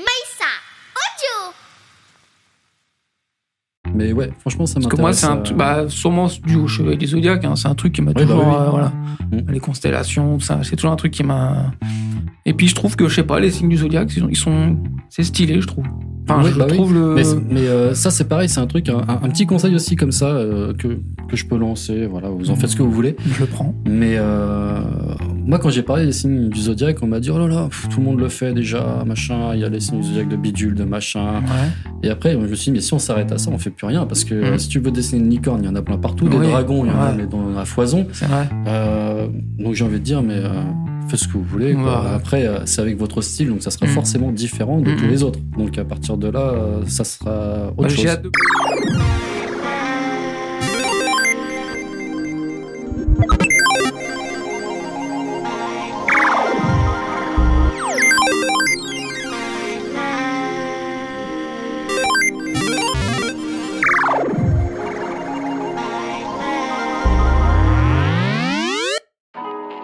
[0.00, 0.50] Maïssa
[0.96, 1.54] Audio
[3.94, 4.96] Mais ouais, franchement, ça Parce m'intéresse.
[4.96, 7.68] que moi, c'est un euh, truc, bah, sûrement du au Chevalier du Zodiac, hein, c'est
[7.68, 8.54] un truc qui m'a Oui, bah toujours, oui.
[8.54, 8.92] euh, voilà,
[9.32, 9.50] Mm.
[9.52, 11.72] les constellations, tout ça, c'est toujours un truc qui m'a.
[12.46, 14.76] Et puis je trouve que, je sais pas, les signes du Zodiac, ils sont,
[15.08, 15.84] c'est stylé, je trouve.
[16.28, 16.76] Enfin, je bah oui.
[16.76, 17.14] trouve le.
[17.14, 19.96] Mais, mais, euh, ça, c'est pareil, c'est un truc, un, un- un petit conseil aussi
[19.96, 22.06] comme ça euh, que, que je peux lancer.
[22.06, 23.16] Voilà, vous en faites ce que vous voulez.
[23.26, 23.74] Je le prends.
[23.86, 24.80] Mais euh,
[25.50, 27.88] moi, quand j'ai parlé des signes du zodiaque, on m'a dit oh là là, pff,
[27.88, 29.50] tout le monde le fait déjà, machin.
[29.54, 31.40] Il y a les signes du zodiaque de bidule, de machin.
[31.40, 31.68] Ouais.
[32.04, 33.86] Et après, je me suis dit mais si on s'arrête à ça, on fait plus
[33.88, 35.98] rien parce que euh, si tu veux dessiner une licorne, il y en a plein
[35.98, 37.14] partout, des Oui, dragons, il y en a ouais.
[37.16, 38.06] mais dans la foison.
[38.12, 38.48] Vrai.
[38.68, 39.26] Euh,
[39.58, 40.48] donc j'ai envie de dire mais euh,
[41.08, 41.74] faites ce que vous voulez.
[41.74, 42.02] quoi.
[42.02, 42.10] Ouais.
[42.14, 43.92] Après, euh, c'est avec votre style, donc ça sera Mhm.
[43.92, 45.10] forcément différent de tous Mhm.
[45.10, 45.40] les autres.
[45.58, 48.06] Donc à partir de là, euh, ça sera autre chose.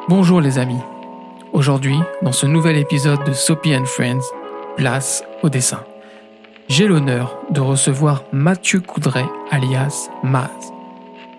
[0.08, 0.78] Bonjour les amis.
[1.52, 4.22] Aujourd'hui, dans ce nouvel épisode de Soapy and Friends,
[4.76, 5.82] place au dessin.
[6.68, 10.72] J'ai l'honneur de recevoir Mathieu Coudray, alias Maz.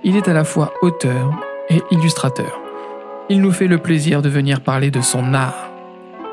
[0.04, 1.32] Il est à la fois auteur
[1.70, 2.60] et illustrateur.
[3.30, 5.70] Il nous fait le plaisir de venir parler de son art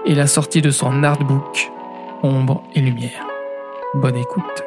[0.05, 1.71] et la sortie de son artbook
[2.25, 3.25] Ombre et Lumière.
[3.95, 4.65] Bonne écoute.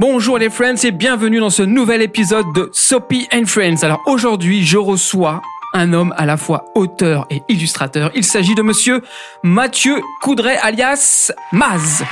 [0.00, 3.84] Bonjour les friends et bienvenue dans ce nouvel épisode de Soapy and Friends.
[3.84, 5.42] Alors aujourd'hui, je reçois
[5.78, 8.10] un homme à la fois auteur et illustrateur.
[8.14, 9.00] Il s'agit de monsieur
[9.44, 12.04] Mathieu Coudray alias Maz.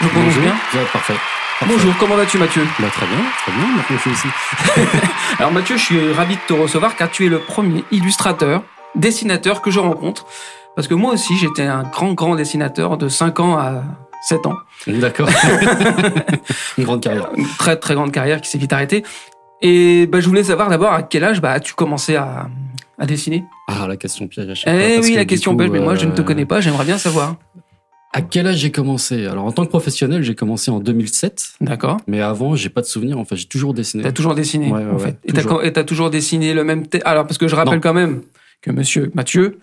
[0.00, 0.42] Je prononce Bonjour.
[0.42, 1.14] bien Ouais, parfait.
[1.58, 1.74] Parfait.
[1.74, 2.66] Bonjour, comment vas-tu Mathieu?
[2.78, 3.66] Bah, très bien, très bien.
[3.76, 4.28] Maintenant, je suis ici.
[5.38, 8.62] Alors Mathieu, je suis ravi de te recevoir car tu es le premier illustrateur,
[8.94, 10.26] dessinateur que je rencontre.
[10.76, 13.84] Parce que moi aussi, j'étais un grand, grand dessinateur de 5 ans à
[14.28, 14.56] 7 ans.
[14.86, 15.30] D'accord.
[16.78, 17.28] Une grande carrière.
[17.36, 19.04] Une très, très grande carrière qui s'est vite arrêtée.
[19.62, 22.48] Et bah, je voulais savoir d'abord à quel âge bah, as-tu commencé à,
[22.98, 24.82] à dessiner Ah, la question piège à chaque fois.
[24.88, 26.60] Eh oui, que la question coup, belge, mais moi je ne te euh, connais pas,
[26.60, 27.36] j'aimerais bien savoir.
[28.12, 29.26] À quel âge j'ai commencé?
[29.26, 31.54] Alors, en tant que professionnel, j'ai commencé en 2007.
[31.60, 33.18] D'accord Mais avant, j'ai pas de souvenir.
[33.18, 34.04] En fait, j'ai toujours dessiné.
[34.04, 35.04] T'as toujours dessiné, Ouais, ouais, en fait.
[35.06, 35.64] ouais, et t'as toujours.
[35.64, 36.84] et t'as toujours dessiné le même.
[37.04, 37.80] Alors, parce que je rappelle Non.
[37.80, 38.22] quand même
[38.62, 39.58] que monsieur Mathieu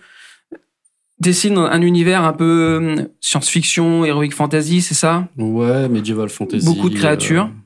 [1.18, 5.28] dessine un univers un peu hum, science-fiction, héroïque fantasy, c'est ça?
[5.38, 6.66] Ouais, medieval fantasy.
[6.66, 7.44] Beaucoup de créatures.
[7.44, 7.61] euh,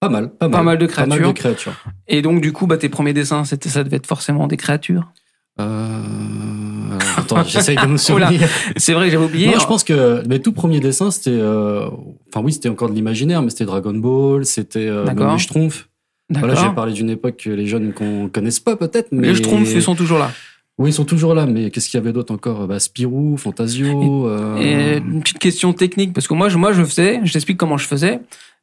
[0.00, 0.50] Pas mal, pas mal.
[0.58, 1.32] Pas mal de Pas mal créatures.
[1.32, 1.72] de créatures.
[2.08, 5.10] Et donc, du coup, bah, tes premiers dessins, c'était, ça devait être forcément des créatures?
[5.58, 6.98] Euh...
[7.16, 8.40] Attends, j'essaye de me souvenir.
[8.76, 9.46] C'est vrai, j'avais oublié.
[9.48, 11.30] Non, je pense que mes tout premiers dessins, c'était.
[11.30, 11.88] euh,
[12.28, 15.88] Enfin, oui, c'était encore de l'imaginaire, mais c'était Dragon Ball, c'était euh, Schtroumpfs.
[16.28, 16.50] D'accord.
[16.50, 19.72] Voilà, j'ai parlé d'une époque que les jeunes qu'on connaissent pas peut-être, mais Les Schtroumpfs,
[19.74, 20.30] ils sont toujours là.
[20.78, 22.66] Oui, ils sont toujours là, mais qu'est-ce qu'il y avait d'autre encore?
[22.66, 24.28] Bah, Spirou, Fantasio.
[24.28, 27.56] euh, Et une petite question technique, parce que moi, je, moi, je faisais, je t'explique
[27.56, 28.20] comment je faisais.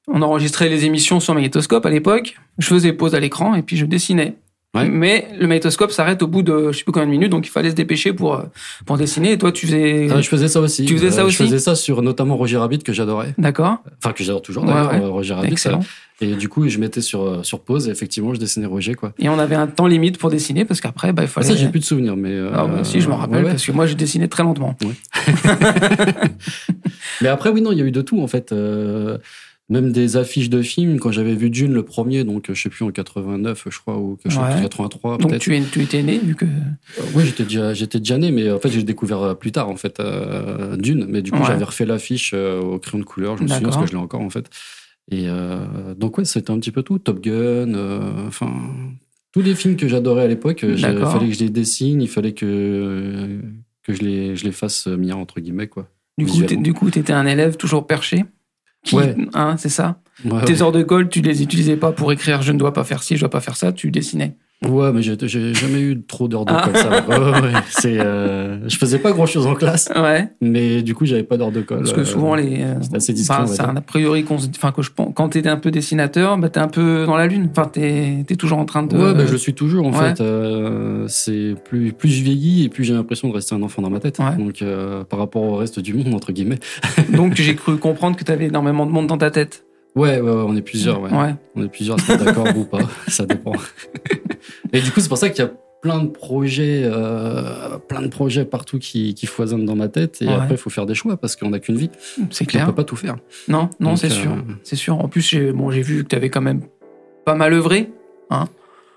[0.07, 2.35] On enregistrait les émissions sur magnétoscope à l'époque.
[2.57, 4.35] Je faisais pause à l'écran et puis je dessinais.
[4.75, 4.89] Ouais.
[4.89, 7.51] Mais le magnétoscope s'arrête au bout de je sais plus combien de minutes, donc il
[7.51, 8.41] fallait se dépêcher pour, euh,
[8.87, 9.33] pour dessiner.
[9.33, 10.07] Et toi, tu faisais.
[10.11, 10.85] ah, je faisais ça aussi.
[10.85, 13.35] Tu faisais ça Euh, aussi Je faisais ça sur notamment Roger Rabbit que j'adorais.
[13.37, 15.01] D'accord, Enfin, que j'adore toujours Ouais, d'ailleurs, ouais.
[15.01, 15.51] euh, Roger Rabbit.
[15.51, 15.81] excellent.
[16.21, 19.13] Et du coup, je mettais sur, sur pause et effectivement, je dessinais Roger, quoi.
[19.19, 21.47] Et on avait un temps limite pour dessiner parce qu'après, bah, il Ah, fallait.
[21.47, 22.31] ça, j'ai plus de souvenirs, mais.
[22.31, 24.75] euh, Ah, bah, si, je me rappelle parce que moi, j'ai dessiné très lentement.
[27.21, 28.51] Mais après, oui, non, il y a eu de tout, en fait.
[28.51, 29.17] Euh,
[29.69, 32.69] même des affiches de films, quand j'avais vu Dune le premier, donc euh, je sais
[32.69, 34.61] plus en 89, je crois, ou quelque chose, Ouais.
[34.61, 35.41] 83 Donc peut-être.
[35.41, 36.45] tu, es, tu étais né, vu que.
[36.45, 39.69] Euh, Oui, j'étais déjà, j'étais déjà né, mais en fait, j'ai découvert euh, plus tard,
[39.69, 41.05] en fait, euh, Dune.
[41.07, 41.45] Mais du coup, Ouais.
[41.47, 43.97] j'avais refait l'affiche euh, au crayon de couleur, je me souviens, parce que je l'ai
[43.97, 44.49] encore, en fait.
[45.11, 46.99] Et euh, donc, ouais, c'était un petit peu tout.
[46.99, 47.73] Top Gun,
[48.27, 48.51] enfin,
[49.31, 52.33] tous les films que j'adorais à l'époque, il fallait que je les dessine, il fallait
[52.33, 53.39] que,
[53.83, 55.87] que je, les, je les fasse miens, entre guillemets, quoi.
[56.17, 58.23] Du coup, du coup, t'étais un élève toujours perché?
[58.83, 59.15] Qui, Ouais.
[59.33, 59.97] Hein, c'est ça.
[60.25, 60.61] Ouais, Tes ouais.
[60.61, 63.15] heures de colle, tu les utilisais pas pour écrire je ne dois pas faire ci,
[63.15, 64.35] je dois pas faire ça, tu dessinais.
[64.69, 66.61] Ouais, mais j'ai jamais eu trop d'heures de Ah.
[66.65, 67.07] colle, ça va.
[67.31, 67.51] Ouais, ouais.
[67.69, 70.29] C'est, euh, je faisais pas grand chose en classe, Ouais.
[70.41, 71.79] mais du coup, j'avais pas d'heures de colle.
[71.79, 72.61] Parce que Euh, souvent les.
[72.63, 75.29] euh, c'était assez discret, enfin, c'est un a priori qu'on enfin que je pense quand
[75.29, 77.49] t'es un peu dessinateur, bah t'es un peu dans la lune.
[77.51, 78.95] Enfin t'es es toujours en train de.
[78.97, 80.09] Ouais, bah, je le suis toujours en Ouais.
[80.15, 80.21] fait.
[80.21, 83.89] Euh, c'est plus plus je vieillis et plus j'ai l'impression de rester un enfant dans
[83.89, 84.19] ma tête.
[84.19, 84.35] Ouais.
[84.37, 86.59] Donc euh, par rapport au reste du monde entre guillemets.
[87.13, 89.65] Donc j'ai cru comprendre que t'avais énormément de monde dans ta tête.
[89.95, 91.01] Ouais, ouais, ouais, on est plusieurs.
[91.01, 91.11] Ouais.
[91.11, 91.35] Ouais.
[91.55, 91.97] On est plusieurs.
[91.97, 93.53] d'accord ou pas, ça dépend.
[94.71, 95.51] et du coup, c'est pour ça qu'il y a
[95.81, 100.21] plein de projets, euh, plein de projets partout qui, qui foisonnent dans ma tête.
[100.21, 100.33] Et Ouais.
[100.33, 101.89] après, il faut faire des choix parce qu'on n'a qu'une vie.
[102.31, 102.65] C'est On clair.
[102.67, 103.17] peut pas tout faire.
[103.47, 104.31] Non, non, c'est euh, sûr,
[104.63, 104.97] c'est sûr.
[104.99, 106.61] En plus j'ai bon j'ai vu que t'avais quand même
[107.25, 107.91] pas mal œuvré.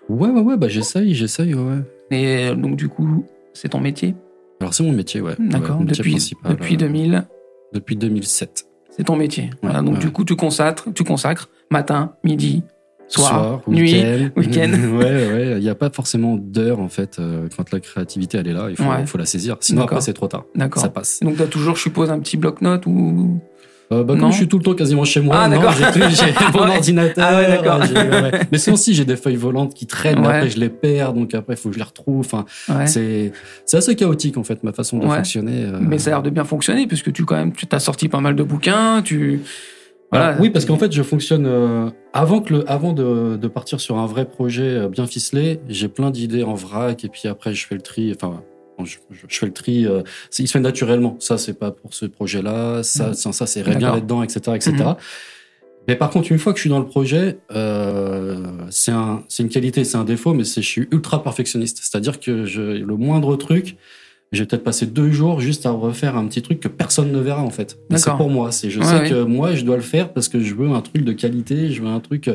[0.09, 0.57] Ouais, ouais, ouais.
[0.57, 1.55] Bah j'essaye, j'essaye.
[1.55, 1.79] Ouais.
[2.13, 4.15] Et euh, donc du coup c'est ton métier?
[4.61, 5.35] Alors c'est mon métier, ouais.
[5.39, 5.81] D'accord.
[5.81, 7.25] Ouais, depuis principal, depuis euh, 2000.
[7.73, 8.66] Depuis 2007.
[8.97, 9.51] C'est ton métier.
[9.63, 10.01] Voilà, donc ouais.
[10.01, 12.63] du coup, tu consacres, tu consacres matin, midi,
[13.09, 14.31] soir, Soir, nuit, week-end.
[14.37, 14.71] week-end.
[14.99, 15.53] ouais, ouais.
[15.59, 17.19] Il n'y a pas forcément d'heure, en fait.
[17.19, 19.05] euh, quand la créativité, elle est là, il faut, Ouais.
[19.07, 19.57] faut la saisir.
[19.61, 20.45] Sinon, après, c'est trop tard.
[20.55, 20.83] D'accord.
[20.83, 21.21] Ça passe.
[21.21, 23.39] Donc, tu as toujours, je suppose, un petit bloc-notes ou.
[23.93, 26.67] Euh, bah, comme je suis tout le temps quasiment chez moi, Ah, non, j'ai mon
[26.69, 27.25] ordinateur.
[27.25, 27.79] Ah ouais, d'accord.
[27.79, 28.41] ouais.
[28.51, 30.27] Mais sinon, si, j'ai des feuilles volantes qui traînent, Ouais.
[30.27, 32.19] après, je les perds, donc après, il faut que je les retrouve.
[32.21, 32.45] Enfin,
[32.87, 33.33] c'est,
[33.73, 35.67] assez chaotique, en fait, ma façon de fonctionner.
[35.67, 35.79] euh.
[35.81, 38.21] Mais ça a l'air de bien fonctionner, puisque tu, quand même, tu t'as sorti pas
[38.21, 39.43] mal de bouquins, tu.
[40.13, 40.41] Alors, Voilà.
[40.41, 43.99] oui, parce qu'en fait, je fonctionne euh, avant que le, avant de, de partir sur
[43.99, 45.61] un vrai projet bien ficelé.
[45.69, 48.13] J'ai plein d'idées en vrac et puis après, je fais le tri.
[48.15, 48.41] Enfin,
[48.85, 49.87] je, je- je fais le tri.
[49.87, 50.03] euh,
[50.39, 51.17] il se fait naturellement.
[51.21, 52.83] Ça, c'est pas pour ce projet-là.
[52.83, 54.73] Ça, ça, ça, c'est bien là-dedans, etc., etc.
[54.77, 54.95] Mhm.
[55.89, 59.43] Mais par contre, une fois que je suis dans le projet, euh, c'est un, c'est
[59.45, 61.79] une qualité, c'est un défaut, mais je suis ultra perfectionniste.
[61.81, 63.77] C'est-à-dire que je, le moindre truc,
[64.33, 67.19] je vais peut-être passer deux jours juste à refaire un petit truc que personne ne
[67.21, 67.79] verra en fait.
[67.91, 68.51] Mais c'est pour moi.
[68.51, 70.81] C'est, je Ouais, sais que moi, je dois le faire parce que je veux un
[70.81, 72.29] truc de qualité, je veux un truc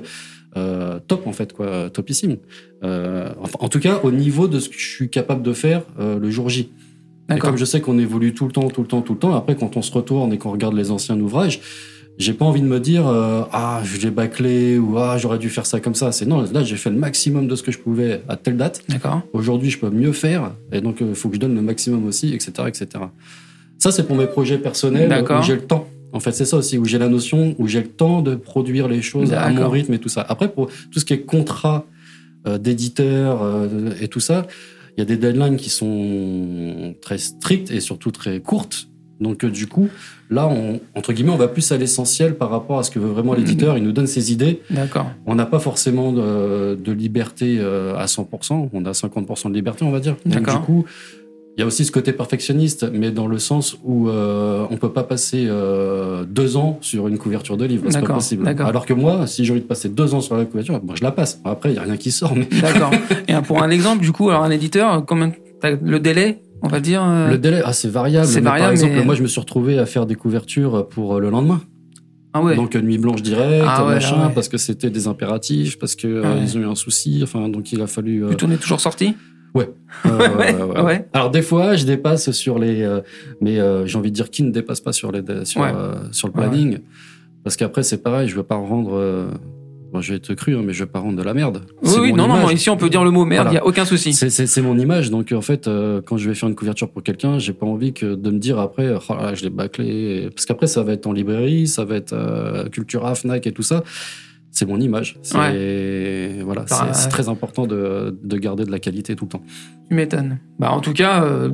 [0.58, 2.38] euh, top en fait, quoi, topissime.
[2.84, 6.20] Euh, en tout cas, au niveau de ce que je suis capable de faire euh,
[6.20, 6.72] le jour J.
[7.34, 9.34] Et comme je sais qu'on évolue tout le temps, tout le temps, tout le temps,
[9.34, 11.62] après quand on se retourne et qu'on regarde les anciens ouvrages,
[12.18, 15.66] j'ai pas envie de me dire ah je l'ai bâclé ou ah j'aurais dû faire
[15.66, 16.12] ça comme ça.
[16.12, 18.84] C'est non, là j'ai fait le maximum de ce que je pouvais à telle date.
[19.32, 22.34] Aujourd'hui je peux mieux faire et donc il faut que je donne le maximum aussi,
[22.34, 22.88] etc., etc.
[23.78, 25.40] Ça c'est pour mes projets personnels D'accord.
[25.40, 25.88] où j'ai le temps.
[26.14, 28.88] En fait c'est ça aussi où j'ai la notion où j'ai le temps de produire
[28.88, 30.26] les choses à mon rythme et tout ça.
[30.28, 31.86] Après pour tout ce qui est contrat
[32.48, 34.48] euh, d'éditeur euh, et tout ça,
[34.98, 38.88] il y a des deadlines qui sont très strictes et surtout très courtes.
[39.20, 39.90] Donc euh, du coup,
[40.32, 43.12] là, on, entre guillemets, on va plus à l'essentiel par rapport à ce que veut
[43.12, 43.78] vraiment l'éditeur.
[43.78, 44.60] Il nous donne ses idées.
[44.72, 45.12] D'accord.
[45.28, 48.70] On n'a pas forcément de, de liberté à 100%.
[48.74, 50.16] On a 50% de liberté, on va dire.
[50.26, 50.62] Donc D'accord.
[50.62, 50.86] du coup,
[51.58, 54.92] il y a aussi ce côté perfectionniste, mais dans le sens où euh, on peut
[54.92, 57.86] pas passer euh, deux ans sur une couverture de livre.
[57.90, 58.48] C'est pas possible.
[58.48, 61.04] Alors que moi, si j'ai envie de passer deux ans sur la couverture, moi je
[61.04, 61.42] la passe.
[61.44, 62.92] Après, il y a rien qui sort, mais D'accord.
[63.28, 65.04] Et pour un exemple, du coup, alors un éditeur,
[65.64, 67.04] le délai, on va dire.
[67.04, 68.28] euh, Le délai, ah, c'est variable.
[68.28, 71.30] Variable, Par exemple, moi, je me suis retrouvé à faire des couvertures pour euh, le
[71.30, 71.62] lendemain.
[72.34, 72.56] Ah ouais.
[72.56, 74.34] Donc, nuit blanche directe, Ah ouais, machin, ouais.
[74.34, 77.20] parce que c'était des impératifs, parce que euh, Ah ils ont eu un souci.
[77.24, 78.24] Enfin, donc, il a fallu.
[78.24, 79.16] euh, Plutôt on est toujours sorti?
[79.58, 79.66] Euh,
[80.38, 81.08] ouais, ouais, ouais.
[81.14, 82.82] Alors, des fois, je dépasse sur les.
[82.84, 83.02] euh,
[83.42, 86.28] mais euh, j'ai envie de dire qui ne dépasse pas sur, les, sur, euh, sur
[86.28, 86.80] le planning.
[87.44, 88.92] Parce qu'après, c'est pareil, je veux pas rendre.
[88.96, 89.28] euh,
[89.92, 91.64] bon, je vais être cru, hein, mais je veux pas rendre de la merde.
[91.84, 92.46] Oui, oui, non, non, image.
[92.46, 93.60] non, ici on peut dire le mot merde, il Voilà.
[93.60, 94.14] y a aucun souci.
[94.14, 97.40] C'est- mon image, donc en fait, euh, quand je vais faire une couverture pour quelqu'un,
[97.40, 100.46] j'ai pas envie que de me dire après, oh là là, je l'ai bâclé, parce
[100.46, 103.84] qu'après ça va être en librairie, ça va être euh, Cultura, Fnac et tout ça.
[104.52, 105.18] C'est mon image.
[105.24, 109.42] C'est voilà, Bah, c'est- très important de, de garder de la qualité tout le temps.
[109.90, 110.40] Tu m'étonnes.
[110.60, 111.50] Bah, en tout cas, euh,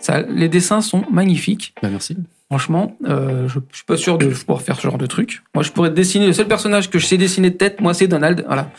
[0.00, 1.74] ça, les dessins sont magnifiques.
[1.82, 2.16] Bah, merci.
[2.50, 5.42] Franchement, euh, je, je suis pas sûr de pouvoir faire ce genre de truc.
[5.54, 6.26] Moi, je pourrais dessiner.
[6.26, 8.44] Le seul personnage que je sais dessiner de tête, moi, c'est Donald.
[8.46, 8.70] Voilà.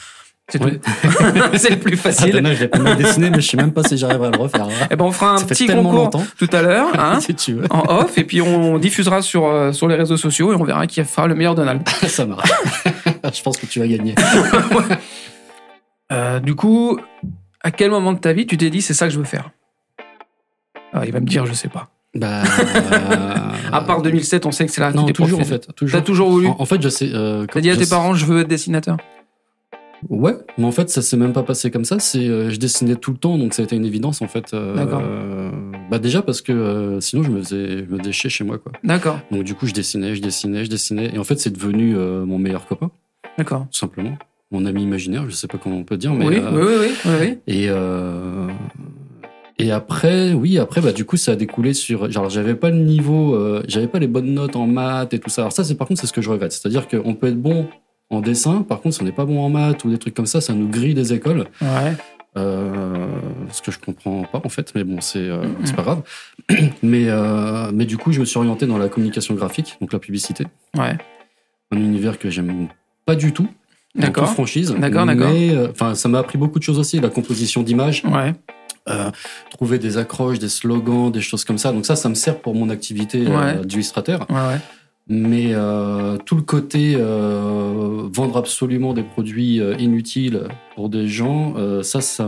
[0.49, 0.79] C'est Ouais.
[1.57, 2.31] c'est le plus Ah, facile.
[2.31, 4.37] Donald, je l'ai pas mal dessiné, mais je sais même pas si j'arriverai à le
[4.37, 4.67] refaire.
[4.89, 6.23] Eh ben, on fera un Ça petit concours longtemps.
[6.37, 7.65] tout à l'heure, hein, si tu veux.
[7.69, 10.87] en off, et puis on diffusera sur, euh, sur les réseaux sociaux et on verra
[10.87, 11.81] qui fera le meilleur Donald.
[12.07, 12.49] ça marche.
[13.35, 14.15] Je pense que tu vas gagner.
[16.11, 16.97] Euh, du coup,
[17.61, 19.51] à quel moment de ta vie tu t'es dit c'est ça que je veux faire?
[20.93, 21.89] Ah, Il va me dire je sais pas.
[22.15, 22.43] Bah,
[23.73, 24.91] À part 2007, on sait que c'est là.
[24.93, 25.61] non, toujours en professionnel.
[25.67, 25.73] fait.
[25.73, 25.99] Toujours.
[25.99, 26.47] T'as toujours voulu.
[26.47, 27.09] En, en fait, je sais.
[27.13, 28.95] euh, T'as dit à tes sais- parents je veux être dessinateur?
[30.09, 31.99] Ouais, mais en fait, ça s'est même pas passé comme ça.
[31.99, 34.53] C'est, euh, je dessinais tout le temps, donc ça a été une évidence en fait.
[34.53, 35.01] Euh, D'accord.
[35.03, 35.49] euh,
[35.89, 38.71] bah déjà parce que sinon je me faisais, je me chier chez moi quoi.
[38.83, 41.95] D'accord, Donc du coup, je dessinais, je dessinais, je dessinais, et en fait, c'est devenu
[41.95, 42.91] mon meilleur copain,
[43.37, 43.67] d'accord.
[43.71, 44.17] tout simplement.
[44.51, 46.75] Mon ami imaginaire, je sais pas comment on peut dire, mais Oui, euh, oui, oui,
[46.79, 47.37] oui, oui, oui.
[47.47, 48.47] et euh,
[49.59, 52.09] et après, oui, après, bah du coup, ça a découlé sur.
[52.11, 55.29] Genre, j'avais pas le niveau, euh, j'avais pas les bonnes notes en maths et tout
[55.29, 55.41] ça.
[55.41, 56.51] Alors ça, c'est par contre, c'est ce que je regrette.
[56.51, 57.67] C'est-à-dire qu'on peut être bon
[58.09, 60.27] en dessin, par contre, si on n'est pas bon en maths ou des trucs comme
[60.27, 61.45] ça, ça nous grille des écoles.
[61.61, 61.93] Ouais.
[62.37, 63.07] Euh,
[63.51, 65.43] ce que je comprends pas en fait, mais bon, c'est euh,
[65.75, 66.01] pas grave.
[66.83, 69.97] mais, euh, mais du coup, je me suis orienté dans la communication graphique, donc la
[69.99, 70.45] publicité,
[70.77, 70.95] Ouais.
[71.71, 72.67] un univers que j'aime
[73.07, 73.47] pas du tout.
[73.95, 74.29] D'accord.
[74.29, 74.75] franchise.
[74.77, 75.31] D'accord, d'accord.
[75.33, 78.33] Mais euh, enfin, ça m'a appris beaucoup de choses aussi, la composition d'images, Ouais.
[78.89, 79.09] euh,
[79.49, 81.71] trouver des accroches, des slogans, des choses comme ça.
[81.71, 83.65] Donc ça, ça me sert pour mon activité euh, Ouais.
[83.65, 84.27] d'illustrateur.
[84.29, 84.59] Ouais, ouais.
[85.09, 90.41] Mais euh, tout le côté euh, vendre absolument des produits euh, inutiles
[90.75, 92.27] pour des gens, euh, ça, ça,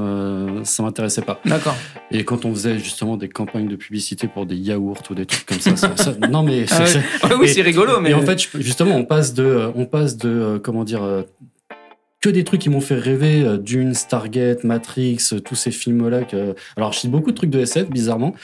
[0.64, 1.42] ça m'intéressait pas.
[1.46, 1.76] D'accord.
[2.10, 5.46] Et quand on faisait justement des campagnes de publicité pour des yaourts ou des trucs
[5.46, 7.04] comme ça, ça- ça- non mais Ah c'est- ouais.
[7.32, 8.12] Ouais, oui, c'est rigolo, mais.
[8.12, 11.24] et en fait, justement, on passe de, on passe de, euh, comment dire, euh,
[12.22, 16.24] que des trucs qui m'ont fait rêver, euh, Dune, Stargate, Matrix, euh, tous ces films-là.
[16.24, 16.54] Que...
[16.76, 18.36] Alors, je cite beaucoup de trucs de SF, bizarrement,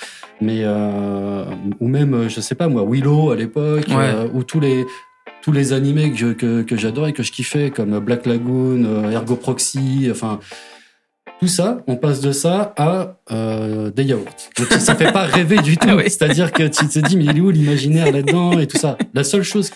[0.41, 1.43] mais euh,
[1.81, 3.95] ou même, euh, je sais pas moi, Willow à l'époque, Ouais.
[4.15, 4.85] euh, ou tous les
[5.41, 10.07] tous les animés que que, que j'adorais, que je kiffais, comme Black Lagoon, Ergo Proxy,
[10.09, 10.39] enfin
[11.41, 14.23] tout ça, on passe de ça à euh, des yaourts.
[14.57, 15.87] Donc ça fait pas rêver du tout.
[15.91, 16.03] Ah oui.
[16.05, 18.97] C'est-à-dire que tu te dis mais il est où l'imaginaire là-dedans et tout ça?
[19.13, 19.69] La seule chose,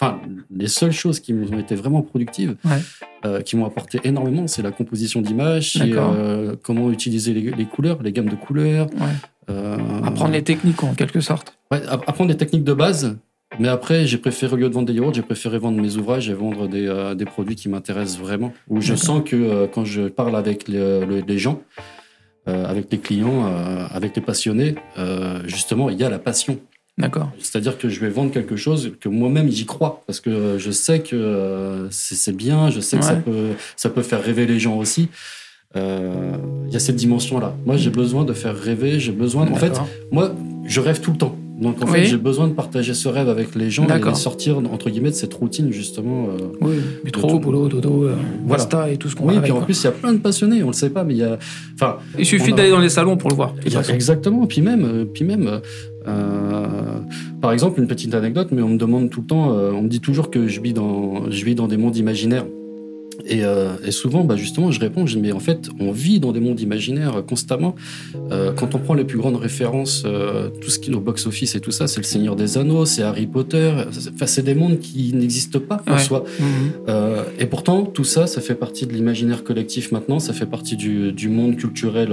[0.00, 2.78] enfin les seules choses qui m'ont été vraiment productives, Ouais.
[3.26, 8.02] euh, qui m'ont apporté énormément, c'est la composition d'images, euh, comment utiliser les, les couleurs,
[8.02, 8.86] les gammes de couleurs.
[8.94, 9.08] Ouais.
[9.50, 11.54] euh, Apprendre les techniques, en quelque sorte.
[11.70, 13.16] Ouais, app- apprendre des techniques de base.
[13.58, 16.30] Mais après, j'ai préféré, au lieu de vendre des yaourts, j'ai préféré vendre mes ouvrages
[16.30, 18.52] et vendre des, euh, des produits qui m'intéressent vraiment.
[18.68, 21.60] Où je sens que euh, quand je parle avec les, le- les gens,
[22.48, 23.44] euh, avec les clients,
[23.92, 24.76] avec les passionnés,
[25.46, 26.58] justement, il y a la passion.
[27.00, 27.30] D'accord.
[27.38, 30.70] C'est-à-dire que je vais vendre quelque chose que moi-même j'y crois parce que euh, je
[30.70, 34.58] sais que euh, c'est bien, je sais que ça peut ça peut faire rêver les
[34.60, 35.08] gens aussi.
[35.76, 36.32] Euh,
[36.66, 37.54] Il y a cette dimension-là.
[37.66, 38.98] Moi, j'ai besoin de faire rêver.
[39.00, 39.48] J'ai besoin.
[39.50, 39.80] En fait,
[40.10, 41.36] moi, je rêve tout le temps.
[41.60, 41.92] Donc, en Oui.
[41.92, 45.10] fait, j'ai besoin de partager ce rêve avec les gens et de sortir entre guillemets
[45.10, 46.28] de cette routine justement.
[46.30, 46.38] euh.
[46.62, 48.14] Oui, métro, boulot, dodo, euh,
[48.46, 48.64] Voilà.
[48.64, 50.12] basta et tout ce qu'on Oui, va puis avec, en plus, il y a plein
[50.14, 50.62] de passionnés.
[50.62, 51.38] On le sait pas, mais il y a.
[51.74, 53.54] Enfin, Il suffit a- d'aller dans les salons pour le voir.
[53.66, 54.46] y a- exactement.
[54.46, 55.60] Puis même, puis même
[56.08, 56.89] euh,
[57.40, 59.88] par exemple, une petite anecdote, mais on me demande tout le temps, euh, on me
[59.88, 62.46] dit toujours que je vis dans, je vis dans des mondes imaginaires.
[63.26, 66.20] Et, euh, et souvent, bah justement, je réponds, je dis, mais en fait, on vit
[66.20, 67.74] dans des mondes imaginaires constamment.
[68.32, 71.54] Euh, quand on prend les plus grandes références, euh, tout ce qui est au box-office
[71.54, 73.72] et tout ça, c'est le Seigneur des Anneaux, c'est Harry Potter.
[74.14, 75.98] Enfin, c'est des mondes qui n'existent pas en Ouais.
[75.98, 76.24] soi.
[76.40, 76.94] Mhm.
[77.38, 81.12] Et pourtant, tout ça, ça fait partie de l'imaginaire collectif maintenant, ça fait partie du,
[81.12, 82.10] du monde culturel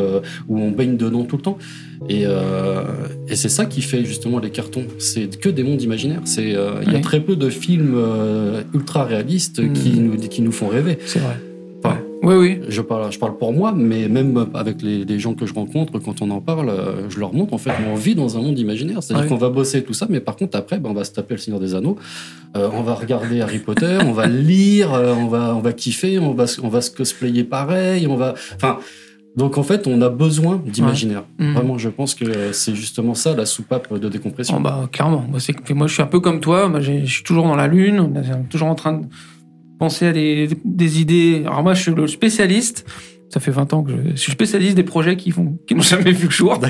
[0.49, 1.57] où on baigne dedans tout le temps.
[2.09, 2.83] Et, euh,
[3.27, 4.83] et c'est ça qui fait justement les cartons.
[4.99, 6.21] C'est que des mondes imaginaires.
[6.25, 10.41] C'est, euh, il y a très peu de films euh, ultra réalistes qui, nous, qui
[10.41, 10.97] nous font rêver.
[11.05, 11.37] C'est vrai.
[11.83, 12.59] Enfin, Oui, oui.
[12.69, 15.99] je parle, je parle pour moi, mais même avec les, les gens que je rencontre,
[15.99, 16.71] quand on en parle,
[17.09, 19.03] je leur montre en fait, on vit dans un monde imaginaire.
[19.03, 21.35] C'est-à-dire qu'on va bosser tout ça, mais par contre après, ben, on va se taper
[21.35, 21.97] le Seigneur des Anneaux,
[22.55, 26.17] euh, on va regarder Harry Potter, on va lire, euh, on va, on va kiffer,
[26.17, 28.79] on va, se- on va se cosplayer pareil, on va, enfin.
[29.37, 31.23] Donc en fait, on a besoin d'imaginaire.
[31.37, 31.53] Mhm.
[31.53, 34.57] Vraiment, je pense que c'est justement ça la soupape de décompression.
[34.57, 35.25] Oh, bah, clairement.
[35.29, 36.67] Moi, je suis un peu comme toi.
[36.67, 37.99] Moi, je suis toujours dans la lune.
[37.99, 39.05] on est Toujours en train de
[39.77, 41.43] penser à des, des idées.
[41.45, 42.85] Alors, moi, je suis le spécialiste.
[43.29, 45.81] Ça fait 20 ans que je, je suis spécialiste des projets qui font, qui n'ont
[45.81, 46.59] jamais vu le jour.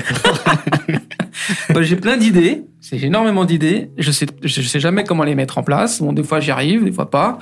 [1.70, 2.64] Bah, j'ai plein d'idées.
[2.80, 3.90] J'ai énormément d'idées.
[3.96, 6.02] Je sais, je sais jamais comment les mettre en place.
[6.02, 7.38] Bon, des fois, j'y arrive, des fois pas.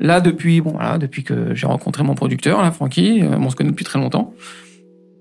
[0.00, 3.56] Là, depuis, bon, voilà, depuis que j'ai rencontré mon producteur, là, Francky, euh, on se
[3.56, 4.32] connaît depuis très longtemps.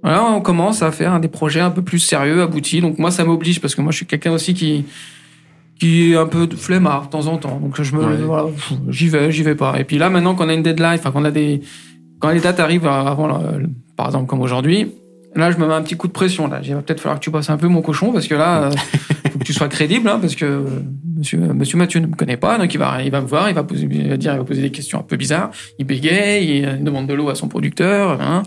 [0.03, 2.81] Voilà, on commence à faire des projets un peu plus sérieux, aboutis.
[2.81, 4.85] Donc moi, ça m'oblige parce que moi, je suis quelqu'un aussi qui
[5.79, 7.59] qui est un peu de flemmard de temps en temps.
[7.59, 8.15] Donc je me, Ouais.
[8.17, 8.47] voilà,
[8.89, 9.79] j'y vais, j'y vais pas.
[9.79, 11.61] Et puis là, maintenant qu'on a une deadline, enfin qu'on a des,
[12.19, 13.39] quand les dates arrivent avant,
[13.95, 14.91] par exemple comme aujourd'hui,
[15.35, 16.47] là, je me mets un petit coup de pression.
[16.47, 18.63] Là, il va peut-être falloir que tu passes un peu mon cochon parce que là,
[18.63, 18.71] euh,
[19.31, 20.63] faut que tu sois crédible, hein, parce que euh,
[21.15, 23.53] Monsieur, Monsieur Mathieu ne me connaît pas, donc il va, il va me voir, il
[23.55, 25.51] va poser, il va dire, il va poser des questions un peu bizarres.
[25.77, 28.19] Il bégaye, il euh, demande de l'eau à son producteur.
[28.19, 28.41] Hein.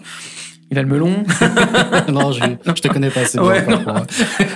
[0.72, 1.10] Il a le melon.
[2.12, 3.38] non, je, je te connais pas assez.
[3.40, 3.82] Ouais, pour-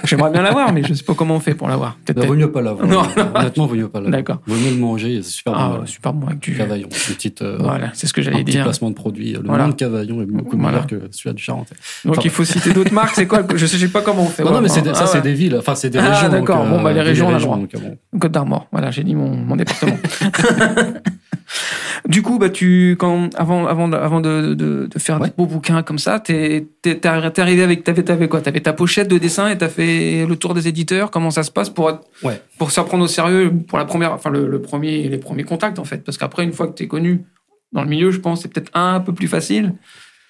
[0.05, 1.97] J'aimerais bien l'avoir, mais je sais pas comment on fait pour l'avoir.
[2.05, 2.21] Peut-être.
[2.21, 2.87] Bah, vaut mieux pas l'avoir.
[2.87, 3.03] Non.
[3.35, 4.13] Honnêtement, vaut mieux pas l'avoir.
[4.13, 4.41] D'accord.
[4.47, 5.87] Vaut mieux le manger, c'est super Ah, bon.
[5.87, 6.57] super bon avec du.
[6.57, 8.63] Cavaillon, une petite, euh, Voilà, c'est ce que j'allais petit dire.
[8.65, 9.33] placement de produit.
[9.33, 9.65] Le Voilà.
[9.65, 10.83] nom de Cavaillon est beaucoup Voilà.
[10.83, 11.75] meilleur que celui du Charentais.
[12.05, 13.15] Donc Enfin- il faut citer d'autres marques.
[13.17, 14.45] C'est quoi Je sais, pas comment on fait.
[14.45, 15.23] Non, non, mais c'est des- Ah, ça, c'est ouais.
[15.23, 16.29] des villes, enfin, c'est des Ah, régions.
[16.29, 16.65] d'accord.
[16.65, 18.19] Bon, bah, les régions, on a euh.
[18.21, 18.69] Côte d'Armor.
[18.71, 19.97] Voilà, j'ai dit mon département.
[22.09, 25.29] du coup, bah tu quand avant avant de, avant de, de, de faire Ouais.
[25.29, 28.41] des beaux bouquins comme ça, t'es t'es t'es arri- t'es arrivé avec t'avais t'avais quoi?
[28.41, 31.11] T'avais ta pochette de dessin et t'as fait le tour des éditeurs?
[31.11, 32.41] Comment ça se passe pour être- Ouais.
[32.59, 35.85] pour prendre au sérieux pour la première enfin le, le premier les premiers contacts en
[35.85, 36.05] fait?
[36.05, 37.25] Parce qu'après une fois que t'es connu
[37.73, 39.75] dans le milieu, je pense c'est peut-être un peu plus facile.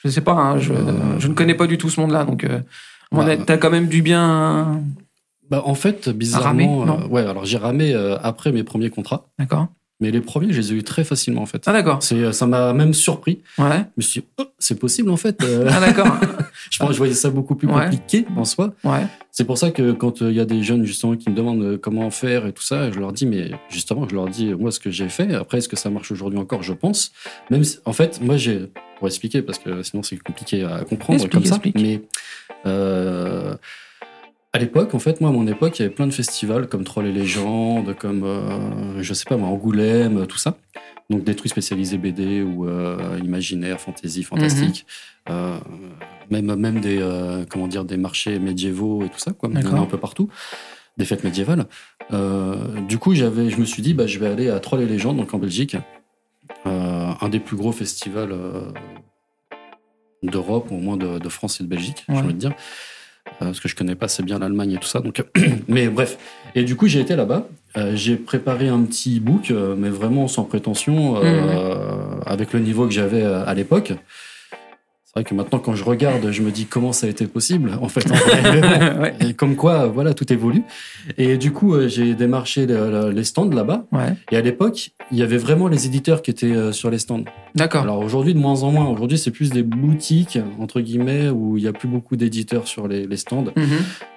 [0.05, 1.19] Je sais pas, hein, je, Euh.
[1.19, 2.61] je ne connais pas du tout ce monde-là, donc euh,
[3.11, 4.83] Bah, t'as quand même du bien,
[5.51, 7.01] Bah, en fait, Ramé, bizarrement, non?
[7.03, 9.69] euh, ouais, alors j'ai ramé euh, après mes premiers contrats, d'accord
[10.01, 11.63] mais les premiers, je les ai eu très facilement, en fait.
[11.67, 13.41] Ah d'accord, C'est, euh, ça m'a même surpris.
[13.59, 13.79] ouais.
[13.79, 15.43] Je me suis dit, oh, c'est possible, en fait.
[15.45, 16.19] Euh, Ah d'accord,
[16.71, 17.85] je pense que je voyais ça beaucoup plus Ouais.
[17.85, 18.75] compliqué en soi.
[18.85, 19.07] ouais.
[19.31, 21.77] C'est pour ça que quand euh, il y a des jeunes, justement, qui me demandent
[21.81, 24.79] comment faire et tout ça, je leur dis, mais justement, je leur dis, moi, ce
[24.79, 25.35] que j'ai fait?
[25.35, 26.63] Après, est-ce que ça marche aujourd'hui encore?
[26.63, 27.11] Je pense.
[27.51, 31.15] Même si- en fait, moi, j'ai, pour expliquer, parce que sinon, c'est compliqué à comprendre
[31.25, 31.55] Explique, comme ça.
[31.57, 31.81] explique.
[31.81, 32.01] Mais,
[32.67, 33.55] euh,
[34.55, 36.85] à l'époque, en fait, moi, à mon époque, il y avait plein de festivals comme
[36.85, 40.57] Troll et Légendes, comme, euh, je sais pas, moi, Angoulême, tout ça.
[41.11, 44.87] Donc, des trucs spécialisés BD ou euh, imaginaire, fantasy, fantastique.
[45.29, 45.35] Mhm.
[45.35, 45.59] Euh,
[46.31, 49.51] même, même des, euh, comment dire, des marchés médiévaux et tout ça, quoi.
[49.53, 50.29] Il y en a un peu partout.
[50.97, 51.67] Des fêtes médiévales.
[52.13, 54.87] Euh, du coup, j'avais, je me suis dit, bah, je vais aller à Troll et
[54.87, 55.77] Légendes, donc en Belgique.
[56.67, 58.71] Euh, un des plus gros festivals euh,
[60.23, 62.15] d'Europe, ou au moins de, de France et de Belgique, Ouais.
[62.15, 62.55] j'ai envie de dire.
[63.43, 65.01] Euh, parce que je connais pas assez bien l'Allemagne et tout ça.
[65.01, 65.25] Donc,
[65.69, 66.19] mais bref.
[66.55, 67.49] Et du coup, j'ai été là-bas.
[67.77, 71.75] Euh, j'ai préparé un petit book, euh, mais vraiment sans prétention, euh,
[72.25, 73.93] avec le niveau que j'avais euh, à l'époque.
[75.17, 77.71] C'est vrai que maintenant, quand je regarde, je me dis comment ça a été possible.
[77.81, 78.15] En fait, en
[79.01, 79.15] ouais.
[79.21, 80.65] et comme quoi, voilà, tout évolue.
[81.19, 83.87] Et du coup, euh, j'ai démarché le- le- les stands là-bas.
[83.93, 84.15] Ouais.
[84.33, 87.23] Et à l'époque, il y avait vraiment les éditeurs qui étaient euh, sur les stands.
[87.55, 87.83] D'accord.
[87.83, 88.89] Alors aujourd'hui, de moins en moins.
[88.89, 92.89] Aujourd'hui, c'est plus des boutiques, entre guillemets, où il y a plus beaucoup d'éditeurs sur
[92.89, 93.45] les, les stands.
[93.57, 93.67] Mhm.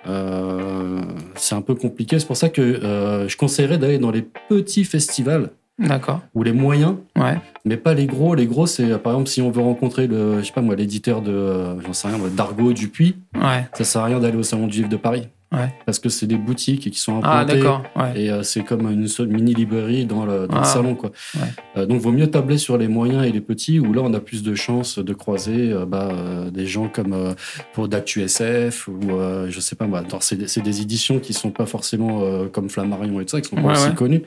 [0.07, 1.01] Euh,
[1.35, 2.17] c'est un peu compliqué.
[2.17, 6.21] C'est pour ça que euh, je conseillerais d'aller dans les petits festivals D'accord.
[6.33, 7.37] ou les moyens, Ouais.
[7.65, 8.33] mais pas les gros.
[8.35, 10.75] Les gros, c'est euh, par exemple si on veut rencontrer le, je sais pas moi,
[10.75, 13.67] l'éditeur de, euh, j'en sais rien, d'Argo Dupuis, Ouais.
[13.73, 15.27] ça sert à rien d'aller au salon du livre de Paris.
[15.53, 15.71] Ouais.
[15.85, 17.59] Parce que c'est des boutiques qui sont Ah, implantées.
[17.61, 17.83] d'accord.
[17.95, 18.19] Ouais.
[18.21, 20.65] Et euh, c'est comme une seule mini librairie dans le, dans le Ah.
[20.65, 21.11] salon, quoi.
[21.35, 21.47] Ouais.
[21.77, 24.19] Euh, donc, vaut mieux tabler sur les moyens et les petits, où là, on a
[24.19, 26.09] plus de chances de croiser euh, bah,
[26.51, 27.33] des gens comme
[27.71, 28.99] pour d'Actu SF ou
[29.47, 29.99] je sais pas, moi.
[29.99, 33.55] alors, C'est des, éditions qui sont pas forcément comme Flammarion et tout ça, qui sont
[33.61, 34.23] pas aussi connues.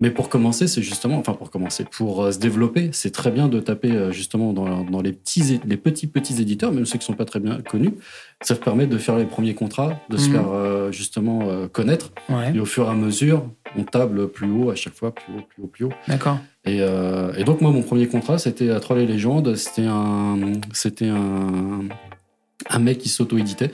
[0.00, 3.46] Mais pour commencer, c'est justement, enfin pour commencer, pour euh, se développer, c'est très bien
[3.48, 7.04] de taper euh, justement dans, dans les petits, les petits petits éditeurs, même ceux qui
[7.06, 7.94] sont pas très bien connus.
[8.42, 10.32] Ça permet de faire les premiers contrats, de se Mhm.
[10.32, 12.10] faire euh, justement connaître.
[12.28, 12.52] Ouais.
[12.54, 13.44] Et au fur et à mesure,
[13.78, 15.92] on table plus haut à chaque fois, plus haut, plus haut, plus haut.
[16.08, 16.38] D'accord.
[16.64, 19.54] Et, euh, et donc moi, mon premier contrat, c'était à Troll et Légendes.
[19.54, 20.36] C'était un,
[20.72, 21.82] c'était un,
[22.68, 23.70] un mec qui s'auto-éditait.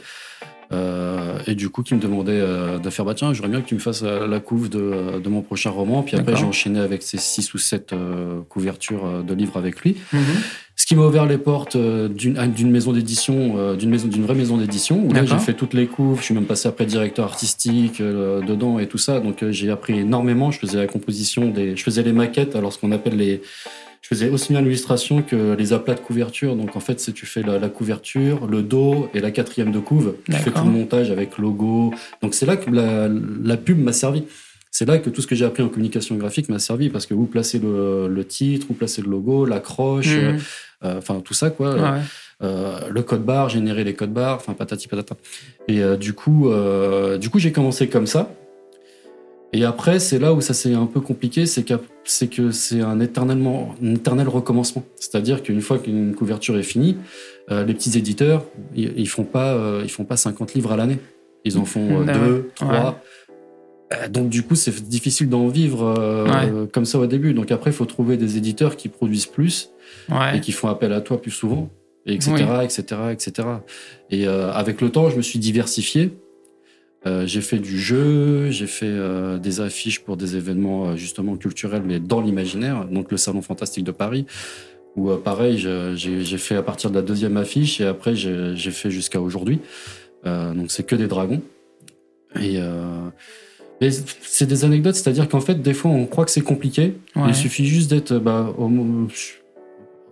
[0.72, 3.66] Euh, et du coup, qui me demandait euh, de faire bah tiens, j'aimerais bien que
[3.66, 6.02] tu me fasses euh, la couve de, de mon prochain roman.
[6.02, 7.94] Puis après, j'ai enchaîné avec ces six ou sept
[8.48, 9.96] couvertures de livres avec lui.
[10.12, 10.20] Mhm.
[10.80, 15.04] Ce qui m'a ouvert les portes d'une maison d'édition, d'une maison, d'une vraie maison d'édition.
[15.04, 16.20] Où là, j'ai fait toutes les couves.
[16.20, 19.20] Je suis même passé après directeur artistique euh, dedans et tout ça.
[19.20, 20.50] Donc, euh, j'ai appris énormément.
[20.50, 22.56] Je faisais la composition des, je faisais les maquettes.
[22.56, 23.42] Alors, ce qu'on appelle les,
[24.10, 26.54] faisais aussi bien l'illustration que les aplats de couverture.
[26.56, 29.78] Donc, en fait, c'est tu fais la, la couverture, le dos et la quatrième de
[29.78, 30.14] couve.
[30.26, 31.92] Tu fais tout le montage avec logo.
[32.22, 34.24] Donc, c'est là que la, la pub m'a servi.
[34.72, 37.12] C'est là que tout ce que j'ai appris en communication graphique m'a servi parce que
[37.14, 40.38] où placer le, le titre, où placer le logo, l'accroche, Mhm.
[40.84, 41.74] euh, enfin tout ça quoi.
[41.74, 41.98] Ouais.
[42.42, 45.16] Euh, le code barre, générer les codes barres, enfin patati patata.
[45.66, 48.32] Et euh, du coup, euh, du coup j'ai commencé comme ça.
[49.52, 53.74] Et après, c'est là où ça s'est un peu compliqué, c'est que c'est un éternellement,
[53.82, 54.84] un éternel recommencement.
[54.96, 56.96] C'est-à-dire qu'une fois qu'une couverture est finie,
[57.50, 58.44] euh, les petits éditeurs,
[58.76, 60.98] ils, ils font pas, euh, ils font pas 50 livres à l'année.
[61.44, 62.42] Ils en font euh, Ah deux, ouais.
[62.54, 63.02] trois.
[63.92, 65.94] Euh, Donc du coup, c'est difficile d'en vivre
[66.28, 66.68] Ouais.
[66.72, 67.34] comme ça au début.
[67.34, 69.70] Donc après, il faut trouver des éditeurs qui produisent plus
[70.08, 70.36] Ouais.
[70.36, 71.68] et qui font appel à toi plus souvent,
[72.06, 73.48] et etc., etc., etc.
[74.10, 76.12] Et avec le temps, je me suis diversifié.
[77.06, 81.36] Euh, j'ai fait du jeu, j'ai fait euh, des affiches pour des événements euh, justement
[81.36, 84.26] culturels, mais dans l'imaginaire, donc le Salon Fantastique de Paris,
[84.96, 88.90] où euh, pareil, j'ai fait à partir de la deuxième affiche et après j'ai fait
[88.90, 89.60] jusqu'à aujourd'hui.
[90.26, 91.42] Euh, donc c'est que des dragons.
[92.38, 93.08] Et euh,
[94.22, 96.94] c'est des anecdotes, c'est-à-dire qu'en fait, des fois, on croit que c'est compliqué.
[97.16, 97.22] Ouais.
[97.28, 98.68] Il suffit juste d'être bah, au,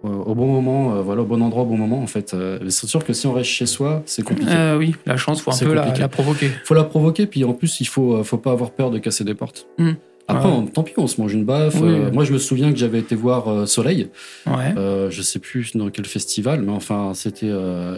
[0.03, 2.35] au bon moment, euh, voilà, au bon endroit, au bon moment, en fait.
[2.35, 4.53] Euh, c'est sûr que si on reste chez soi, c'est compliqué.
[4.53, 6.51] Euh, oui, la chance, faut un peu la, la provoquer.
[6.65, 9.35] faut la provoquer, puis en plus, il faut, faut pas avoir peur de casser des
[9.35, 9.67] portes.
[9.79, 9.93] Hmm.
[10.31, 10.55] Après, Ouais.
[10.55, 11.81] on- tant pis, on se mange une baffe.
[11.81, 11.89] Oui.
[12.13, 14.09] Moi, je me souviens que j'avais été voir Soleil.
[14.47, 14.75] Ouais.
[15.11, 17.51] Je sais plus dans quel festival, mais enfin, c'était.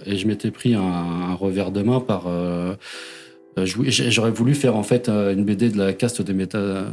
[0.07, 2.27] et je m'étais pris un, un revers de main par.
[3.57, 6.85] J'aurais voulu faire en fait une BD de la caste des méta, de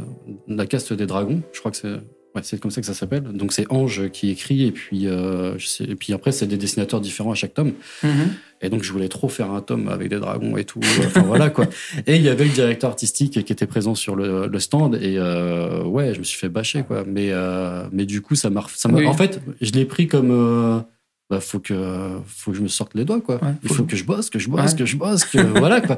[0.48, 1.40] la caste des dragons.
[1.52, 1.94] Je crois que c'est.
[2.34, 3.22] Ouais, c'est comme ça que ça s'appelle.
[3.22, 6.58] Donc c'est Ange qui écrit et puis euh, je sais, et puis après c'est des
[6.58, 7.72] dessinateurs différents à chaque tome.
[8.02, 8.28] Mhm.
[8.60, 10.80] Et donc je voulais trop faire un tome avec des dragons et tout.
[11.06, 11.66] Enfin voilà quoi.
[12.06, 15.16] Et il y avait le directeur artistique qui était présent sur le, le stand et
[15.16, 17.04] euh, ouais, je me suis fait bâcher quoi.
[17.06, 19.06] Mais euh, mais du coup ça m'a ça m'a- Oui.
[19.06, 20.80] en fait je l'ai pris comme euh,
[21.30, 23.36] bah, faut que faut que je me sorte les doigts quoi.
[23.42, 24.78] Ouais, Il faut- faut que je bosse, que je bosse, Ouais.
[24.78, 25.96] que je bosse, que voilà quoi.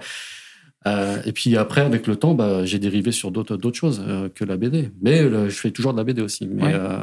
[0.86, 4.28] Euh, et puis après, avec le temps, bah, j'ai dérivé sur d'autres d'autres choses euh,
[4.34, 4.90] que la BD.
[5.02, 6.46] Mais euh, je fais toujours de la BD aussi.
[6.46, 6.72] Mais Ouais.
[6.74, 6.96] euh,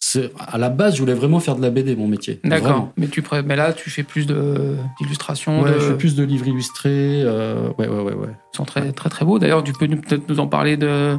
[0.00, 2.40] c'est- à la base, je voulais vraiment faire de la BD, mon métier.
[2.42, 2.68] D'accord.
[2.70, 2.92] Vraiment.
[2.96, 5.62] Mais, tu pré- mais là, tu fais plus de- d'illustrations.
[5.62, 5.78] Ouais, de...
[5.78, 7.22] je fais plus de livres illustrés.
[7.22, 8.28] euh, ouais, ouais, ouais, ouais.
[8.52, 9.38] Ils sont très, très, très beaux.
[9.38, 11.16] D'ailleurs, tu peux nous- peut-être nous en parler de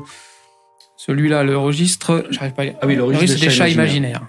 [0.97, 2.25] celui-là, le registre.
[2.31, 2.67] J'arrive pas à...
[2.81, 4.27] Ah oui, le registre des, chats imaginaires.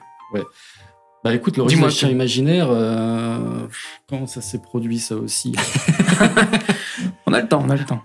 [1.25, 2.13] Bah écoute, le chats tout.
[2.13, 3.67] imaginaires, euh,
[4.09, 5.55] comment ça s'est produit ça aussi?
[7.27, 8.03] On a le temps, on a le temps.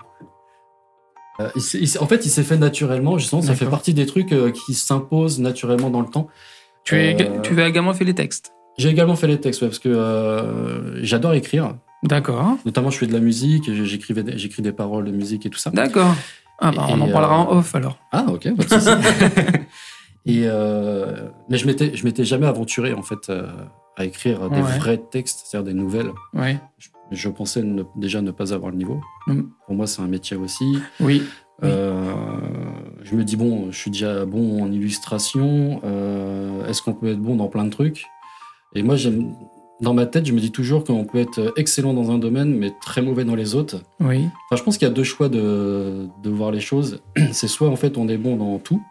[1.39, 3.41] Euh, il il En fait, il s'est fait naturellement, justement.
[3.41, 6.27] Ça fait partie des trucs euh, qui s'imposent naturellement dans le temps.
[6.83, 8.53] Tu, es, Euh, tu as également fait les textes.
[8.77, 11.75] J'ai également fait les textes, ouais, parce que j'adore écrire.
[12.03, 12.57] D'accord.
[12.65, 15.71] Notamment, je fais de la musique, j'écrivais j'écris des paroles de musique et tout ça.
[15.71, 16.13] D'accord.
[16.59, 17.97] Ah bah, on en parlera en off alors.
[18.11, 19.01] Ah, ok, pas de.
[20.27, 23.47] Et euh, mais je m'étais, je m'étais jamais aventuré en fait euh,
[23.95, 24.77] à écrire des Ouais.
[24.77, 26.11] vrais textes, c'est-à-dire des nouvelles.
[26.33, 26.59] Ouais.
[26.77, 28.99] Je, je pensais ne- déjà ne pas avoir le niveau.
[29.27, 29.41] Mm.
[29.65, 30.77] Pour moi, c'est un métier aussi.
[30.99, 31.23] Oui.
[31.63, 31.69] Oui.
[31.69, 32.03] Euh,
[33.03, 35.81] je me dis bon, je suis déjà bon en illustration.
[36.67, 38.05] Est-ce qu'on peut être bon dans plein de trucs?
[38.75, 39.33] Et moi, j'aime.
[39.79, 42.73] Dans ma tête, je me dis toujours qu'on peut être excellent dans un domaine, mais
[42.81, 43.77] très mauvais dans les autres.
[43.99, 44.25] Oui.
[44.49, 46.99] Enfin, je pense qu'il y a deux choix de, de voir les choses.
[47.31, 48.81] C'est soit en fait on est bon dans tout,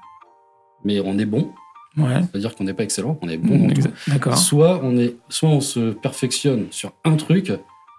[0.86, 1.50] mais on est bon,
[1.98, 2.20] Ouais.
[2.30, 3.68] c'est-à-dire qu'on n'est pas excellent, on est bon.
[3.68, 4.36] Exa- D'accord.
[4.38, 7.52] Soit on est, soit on se perfectionne sur un truc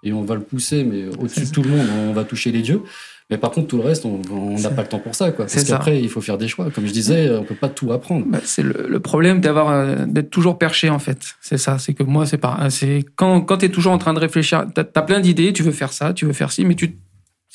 [0.04, 2.62] et on va le pousser, mais au-dessus de tout le monde, on va toucher les
[2.62, 2.82] dieux.
[3.30, 4.22] Mais par contre, tout le reste, on
[4.58, 5.46] n'a pas le temps pour ça, quoi.
[5.48, 6.70] Parce qu'après, il faut faire des choix.
[6.72, 8.26] Comme je disais, on peut pas tout apprendre.
[8.26, 11.36] Bah, c'est le, le problème d'avoir euh, d'être toujours perché en fait.
[11.42, 11.78] C'est ça.
[11.78, 12.70] C'est que moi c'est pas.
[12.70, 15.74] C'est quand quand t'es toujours en train de réfléchir, t'as as plein d'idées, tu veux
[15.74, 16.96] faire ça, tu veux faire ci, mais tu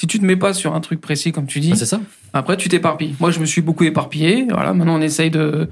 [0.02, 2.00] si tu te mets pas sur un truc précis comme tu dis, c'est ça.
[2.32, 3.14] après tu t'éparpilles.
[3.20, 4.48] Moi je me suis beaucoup éparpillé.
[4.50, 4.74] Voilà.
[4.74, 5.68] Maintenant on essaye de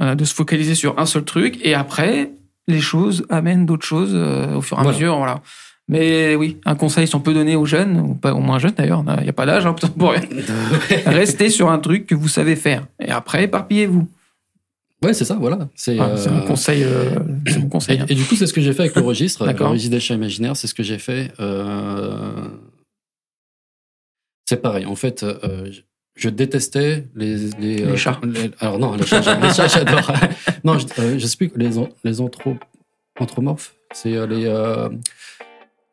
[0.00, 2.30] euh, de se focaliser sur un seul truc et après
[2.68, 4.96] les choses amènent d'autres choses euh, au fur et à Voilà.
[4.96, 5.16] mesure.
[5.16, 5.40] Voilà.
[5.88, 8.74] Mais oui, un conseil si on peut donner aux jeunes, ou pas aux moins jeunes
[8.76, 10.14] d'ailleurs, il n'y a pas d'âge hein, pour
[11.06, 12.86] rester sur un truc que vous savez faire.
[13.00, 14.06] Et après, éparpillez-vous.
[15.02, 15.58] Ouais, c'est ça, voilà.
[15.74, 16.82] C'est Ah, euh, mon conseil.
[16.84, 17.10] euh,
[17.46, 17.96] c'est mon conseil.
[17.96, 18.06] Et, hein.
[18.08, 19.70] et du coup, c'est ce que j'ai fait avec le registre, le D'accord.
[19.70, 21.32] registre imaginaires, c'est ce que j'ai fait.
[21.40, 22.32] euh,
[24.48, 24.86] C'est pareil.
[24.86, 25.70] En fait, euh,
[26.16, 28.18] je- détestais les les, Les chats.
[28.24, 30.10] les- alors non, les chats, j'a- les chats, j'adore.
[30.64, 31.68] non, je, euh, je sais plus les
[32.02, 32.56] les anthro,
[33.20, 33.74] anthropomorphes.
[33.92, 34.46] C'est euh, les.
[34.46, 34.88] euh,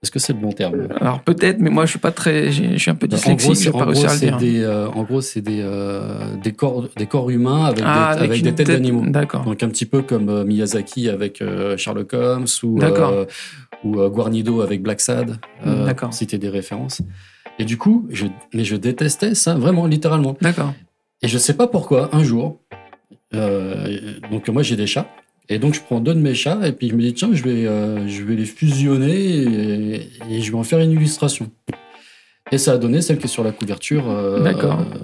[0.02, 0.88] Est-ce que c'est le bon terme?
[1.02, 3.72] Alors peut-être, mais moi je suis pas très, j'ai- je suis un peu dyslexique, vais
[3.72, 4.38] pas à le dire.
[4.38, 8.24] des, euh, en gros, c'est des, euh, des corps, des corps humains avec, Ah, des,
[8.26, 9.04] avec une des têtes tête- d'animaux.
[9.08, 9.44] D'accord.
[9.44, 13.26] Donc un petit peu comme euh, Miyazaki avec euh, Sherlock Holmes ou, euh,
[13.84, 15.38] ou euh, Guarnido avec Black Sad,
[15.68, 16.14] euh, D'accord.
[16.14, 17.02] citer des références.
[17.60, 20.36] Et du coup, je, mais je détestais ça vraiment, littéralement.
[20.42, 20.74] D'accord.
[21.22, 22.60] Et je sais pas pourquoi, un jour,
[23.34, 25.08] euh, donc moi j'ai des chats,
[25.48, 27.44] et donc je prends deux de mes chats, et puis je me dis, tiens, je
[27.44, 31.50] vais, euh, je vais les fusionner, et, et je vais en faire une illustration.
[32.52, 34.54] Et ça a donné celle qui est sur la couverture euh,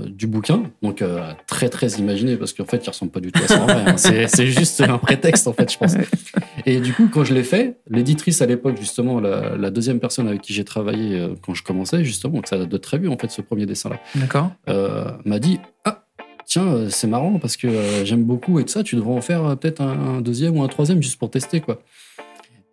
[0.10, 1.04] du bouquin, donc
[1.48, 3.84] très très imaginé, parce qu'en fait il ressemble pas du tout à ça en vrai,
[3.88, 3.98] hein.
[3.98, 5.96] c'est juste un prétexte en fait, je pense.
[6.66, 10.28] Et du coup, quand je l'ai fait, l'éditrice à l'époque, justement, la, la deuxième personne
[10.28, 13.10] avec qui j'ai travaillé euh, quand je commençais, justement, donc ça date de très vieux
[13.10, 14.52] en fait, ce premier dessin-là D'accord.
[14.70, 16.06] euh, m'a dit Ah,
[16.46, 19.22] tiens, euh, c'est marrant parce que euh, j'aime beaucoup et tout ça, tu devrais en
[19.22, 21.80] faire peut-être un, un deuxième ou un troisième juste pour tester, quoi.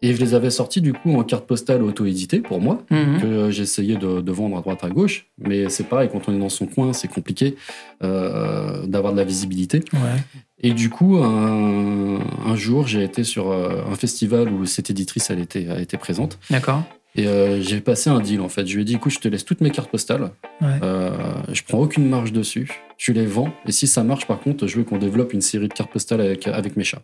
[0.01, 3.21] Et je les avais sortis du coup en carte postale auto-éditée pour moi, Mhm.
[3.21, 5.27] que j'essayais de, de vendre à droite à gauche.
[5.39, 7.57] Mais c'est pareil, quand on est dans son coin, c'est compliqué
[8.05, 9.83] euh, d'avoir de la visibilité.
[9.93, 10.23] Ouais.
[10.61, 15.31] Et du coup, un, un jour, j'ai été sur euh, un festival où cette éditrice,
[15.31, 16.39] elle était, elle était présente.
[16.51, 16.83] D'accord.
[17.15, 18.67] Et euh, j'ai passé un deal en fait.
[18.67, 20.31] Je lui ai dit écoute, je te laisse toutes mes cartes postales.
[20.61, 20.69] Ouais.
[20.83, 21.11] Euh,
[21.53, 22.83] je prends aucune marge dessus.
[22.97, 23.53] Tu les vends.
[23.67, 26.21] Et si ça marche, par contre, je veux qu'on développe une série de cartes postales
[26.21, 27.03] avec, avec mes chats.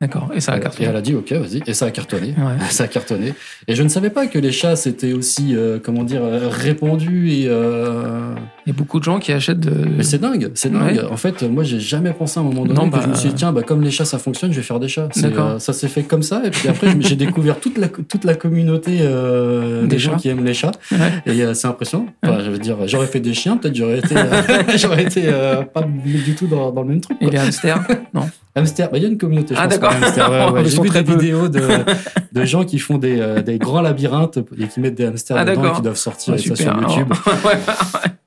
[0.00, 0.30] D'accord.
[0.34, 0.88] Et ça a Et cartonné.
[0.88, 1.62] elle a dit ok, vas-y.
[1.66, 2.34] Et ça a cartonné.
[2.36, 2.58] Ouais.
[2.70, 3.34] Ça a cartonné.
[3.68, 7.48] Et je ne savais pas que les chats c'était aussi euh, comment dire répandu et.
[8.66, 9.70] Il y a beaucoup de gens qui achètent de.
[9.96, 10.96] Mais c'est dingue, c'est dingue.
[10.96, 11.04] Ouais.
[11.04, 13.14] En fait, moi, j'ai jamais pensé à un moment donné Non, que bah, je me
[13.14, 15.08] suis dit, tiens, bah, comme les chats, ça fonctionne, je vais faire des chats.
[15.22, 16.42] Euh, ça s'est fait comme ça.
[16.44, 20.28] Et puis après, j'ai découvert toute la, toute la communauté euh, des, Des gens qui
[20.28, 20.72] aiment les chats.
[20.92, 20.98] Ouais.
[21.26, 22.06] Et euh, c'est impressionnant.
[22.24, 24.42] Enfin, je veux dire, j'aurais fait des chiens, peut-être j'aurais été, euh,
[24.76, 27.16] j'aurais été euh, pas du tout dans, dans le même truc.
[27.20, 27.32] Et quoi.
[27.32, 27.80] les hamsters
[28.14, 28.22] Non.
[28.56, 29.54] Hamster, bah, il y a une communauté.
[29.54, 29.90] Je Ah, d'accord.
[29.90, 30.64] Ouais, ouais.
[30.68, 31.12] J'ai vu des peu.
[31.14, 31.60] vidéos de,
[32.32, 35.44] de gens qui font des, euh, des grands labyrinthes et qui mettent des hamsters Ah,
[35.44, 36.72] dedans et qui doivent sortir et ça sur.
[36.80, 37.12] YouTube.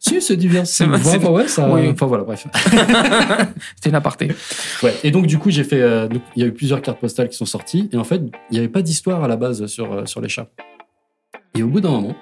[0.08, 0.66] Si, c'est divers.
[0.68, 1.88] C'est- Ouais, enfin, ouais, ça, Oui.
[1.90, 2.48] enfin voilà, bref.
[3.76, 4.32] C'était une aparté.
[4.84, 4.94] Ouais.
[5.04, 5.82] Et donc du coup, j'ai fait.
[5.82, 8.22] euh, donc, il y a eu plusieurs cartes postales qui sont sorties, et en fait,
[8.50, 10.50] il n'y avait pas d'histoire à la base sur euh, sur les chats.
[11.56, 12.16] Et au bout d'un moment,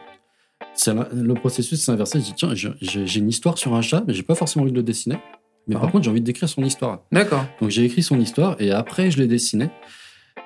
[1.13, 2.19] le processus s'est inversé.
[2.19, 4.78] Je dis tiens, j'ai une histoire sur un chat, mais j'ai pas forcément envie de
[4.78, 5.17] le dessiner.
[5.67, 5.80] Mais Ah.
[5.82, 7.02] par contre, j'ai envie d'écrire son histoire.
[7.12, 7.45] D'accord.
[7.60, 9.69] Donc j'ai écrit son histoire et après je l'ai dessiné.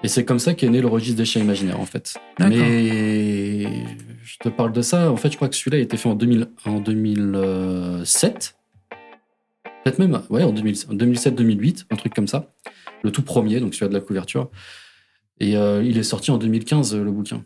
[0.02, 2.16] Et c'est comme ça qu'est né le registre des chats imaginaires en fait.
[2.38, 2.56] D'accord.
[2.58, 3.29] Mais
[4.30, 5.12] je te parle de ça.
[5.12, 8.56] En fait, je crois que celui-là a été fait en, 2000, en 2007.
[9.84, 12.52] Peut-être même ouais, en 2000 en 2007-2008, un truc comme ça.
[13.04, 14.50] Le tout premier, donc celui de la couverture.
[15.40, 17.44] Et euh, il est sorti en 2015, euh, le bouquin.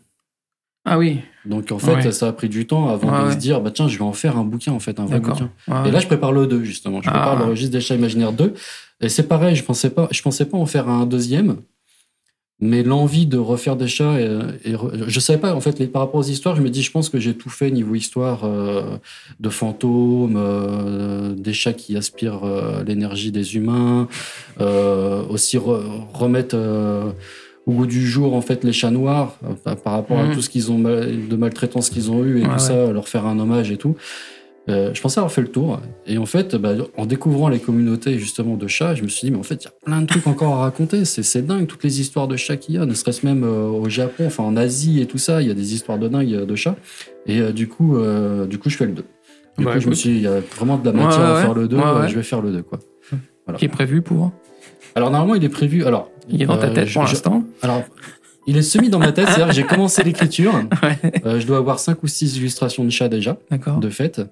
[0.84, 1.20] Ah oui.
[1.46, 2.12] Donc en fait, Ouais.
[2.12, 3.32] ça a pris du temps avant Ouais, de ouais.
[3.32, 5.50] se dire, bah tiens, je vais en faire un bouquin en fait, un vrai bouquin.
[5.86, 7.00] Et là, je prépare le 2, justement.
[7.00, 7.12] Je Ah.
[7.12, 8.52] prépare le registre des chats imaginaires 2.
[9.00, 11.58] Et c'est pareil, je pensais pas, je pensais pas en faire un deuxième.
[12.60, 14.26] Mais l'envie de refaire des chats, et,
[14.64, 16.82] et re- je savais pas, en fait, les, par rapport aux histoires, je me dis,
[16.82, 18.96] je pense que j'ai tout fait niveau histoire euh,
[19.40, 24.06] de fantômes, euh, des chats qui aspirent euh, l'énergie des humains,
[24.60, 26.56] aussi re- remettre
[27.66, 30.30] au goût du jour, en fait, les chats noirs, par- rapport Mhm.
[30.30, 32.58] à tout ce qu'ils ont, mal- de maltraitance qu'ils ont eu et Ouais, tout ouais.
[32.58, 33.96] ça, leur faire un hommage et tout.
[34.70, 35.80] Euh, je pensais avoir fait le tour.
[36.06, 39.30] Et en fait, bah, en découvrant les communautés justement de chats, je me suis dit,
[39.30, 41.04] mais en fait, il y a plein de trucs encore à raconter.
[41.04, 43.66] C'est, c'est dingue, toutes les histoires de chats qu'il y a, ne serait-ce même euh,
[43.66, 46.32] au Japon, enfin en Asie et tout ça, il y a des histoires de dingue
[46.32, 46.76] euh, de chats.
[47.26, 49.04] Et euh, du, coup, euh, du coup, je fais le 2.
[49.58, 51.26] Du Bah, coup, je me suis dit, il y a vraiment de la matière Ouais,
[51.38, 52.62] à faire le 2, ouais, je vais faire le 2.
[52.62, 52.78] Quoi.
[53.58, 54.32] Qui est prévu pour
[54.94, 55.84] Alors, normalement, il est prévu.
[55.84, 57.44] Alors, Il est dans ta tête je- pour l'instant.
[57.60, 57.82] Alors,
[58.46, 60.52] il est semi dans ma tête, c'est-à-dire j'ai commencé l'écriture.
[60.82, 60.98] Ouais.
[61.26, 63.36] Euh, je dois avoir 5 ou 6 illustrations de chats déjà.
[63.50, 63.78] D'accord.
[63.78, 64.22] de fait.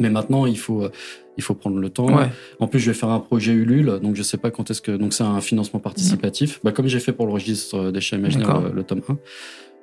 [0.00, 0.90] Mais maintenant, il faut, euh,
[1.36, 2.06] il faut prendre le temps.
[2.14, 2.26] Ouais.
[2.60, 4.92] En plus, je vais faire un projet Ulule, donc je sais pas quand est-ce que.
[4.92, 8.60] Donc, c'est un financement participatif, bah, comme j'ai fait pour le registre des chats imaginaires,
[8.60, 9.16] le, le tome 1.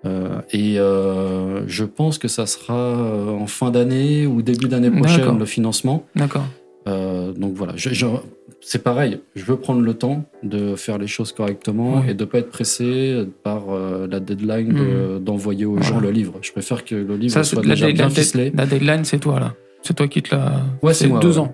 [0.05, 4.89] Euh, et euh, je pense que ça sera euh, en fin d'année ou début d'année
[4.91, 6.05] prochaine le financement.
[6.15, 6.45] D'accord.
[6.87, 8.05] Euh, donc voilà, je, je-
[8.61, 9.19] c'est pareil.
[9.35, 12.11] Je veux prendre le temps de faire les choses correctement Oui.
[12.11, 16.35] et de pas être pressé par euh, la deadline de- d'envoyer aux gens le livre.
[16.41, 18.51] Je préfère que le livre Ça, soit la déjà bien deadline, ficelé.
[18.55, 19.53] la deadline, c'est toi, là.
[19.81, 20.61] C'est toi qui te la.
[20.81, 21.39] Ouais, c'est moi, deux ouais.
[21.39, 21.53] ans.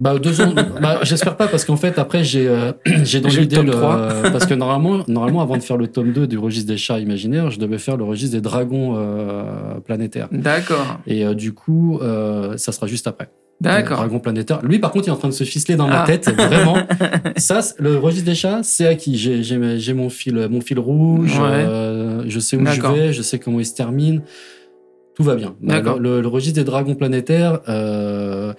[0.00, 0.54] Bah deux ans.
[0.80, 2.72] bah, j'espère pas parce qu'en fait après j'ai euh,
[3.04, 3.96] j'ai dans J'ai le l'idée tome le, 3.
[3.96, 6.98] euh, parce que normalement normalement avant de faire le tome 2 du registre des chats
[7.00, 10.28] imaginaires, je devais faire le registre des dragons euh, planétaires.
[10.32, 11.00] D'accord.
[11.06, 13.28] Et euh, du coup euh, ça sera juste après.
[13.60, 13.98] D'accord.
[13.98, 14.62] Dragon planétaire.
[14.62, 16.06] Lui par contre il est en train de se ficeler dans ma Ah.
[16.06, 16.78] tête vraiment.
[17.36, 19.18] Ça le registre des chats c'est acquis.
[19.18, 21.38] J'ai j'ai mon fil mon fil rouge.
[21.38, 21.44] Ouais.
[21.46, 23.12] euh, je sais où je vais.
[23.12, 24.22] Je sais comment il se termine.
[25.20, 25.54] Tout va bien.
[25.60, 25.98] D'accord.
[25.98, 27.60] Le, le- le registre des dragons planétaires.
[27.68, 28.54] Euh,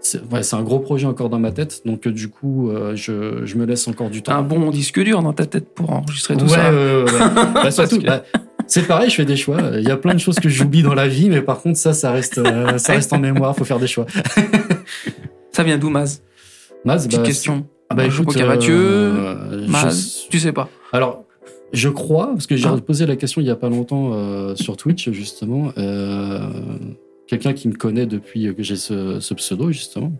[0.00, 3.46] c'est ouais, un gros projet encore dans ma tête, donc euh, du coup, euh, je,
[3.46, 4.56] je me laisse encore du T'as un temps.
[4.58, 6.72] bon disque dur dans ta tête pour enregistrer tout ouais, ça.
[6.72, 7.04] ouais.
[7.54, 8.22] Bah, surtout, que- bah,
[8.66, 9.58] c'est pareil, je fais des choix.
[9.78, 11.92] Il y a plein de choses que j'oublie dans la vie, mais par contre, ça,
[11.94, 13.54] ça reste, euh, ça reste en mémoire.
[13.56, 14.04] Faut faire des choix.
[15.52, 16.22] Ça vient d'où, Maz?
[16.84, 17.66] Maz, Petite bah, question.
[17.88, 20.68] ah bah, écoute, Mathieu, euh, je- Maz, tu sais pas.
[20.92, 21.24] Alors,
[21.74, 22.78] je crois, parce que j'ai Ah.
[22.78, 25.72] posé la question il y a pas longtemps euh, sur Twitch, justement.
[25.78, 26.40] Euh,
[27.26, 30.12] Quelqu'un qui me connaît depuis que j'ai ce, ce pseudo, justement.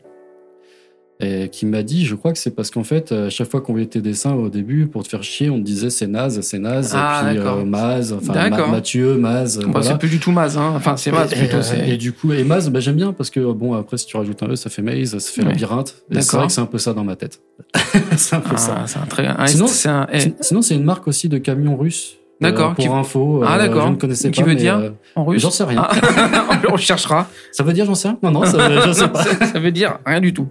[1.20, 3.72] Et qui m'a dit, je crois que c'est parce qu'en fait, à chaque fois qu'on
[3.72, 6.58] voyait tes dessins au début, pour te faire chier, on te disait c'est naze, c'est
[6.58, 7.58] naze, Ah, et puis d'accord.
[7.58, 8.66] euh, Maz, enfin Ma-.
[8.66, 9.86] Mathieu, Maz, Bah, voilà.
[9.86, 10.72] C'est plus du tout Maz, hein.
[10.74, 11.58] Enfin, c'est Maz et, plutôt.
[11.58, 14.06] euh, c'est- et du coup, et Maz, bah, j'aime bien parce que bon, après, si
[14.06, 15.94] tu rajoutes un E, ça fait maze, ça fait labyrinthe.
[16.10, 16.40] Et c'est D'accord.
[16.40, 17.40] vrai que c'est un peu ça dans ma tête.
[18.16, 18.74] c'est un peu ça.
[18.80, 19.26] Ah, c'est un très.
[19.28, 20.08] un- Sinon- c'est un.
[20.18, 22.16] Sin- Sinon, c'est une marque aussi de camions russes.
[22.50, 23.42] D'accord, Euh, pour qui- info.
[23.44, 23.86] Ah, euh, d'accord.
[23.86, 24.46] Je ne connaissais Qui pas.
[24.46, 25.42] veut mais, dire euh, en russe.
[25.42, 25.86] J'en sais rien.
[25.88, 27.28] Ah, on cherchera.
[27.52, 29.22] Ça veut dire j'en sais rien Non, non, ça, je sais pas.
[29.24, 30.48] ça, ça veut dire rien du tout.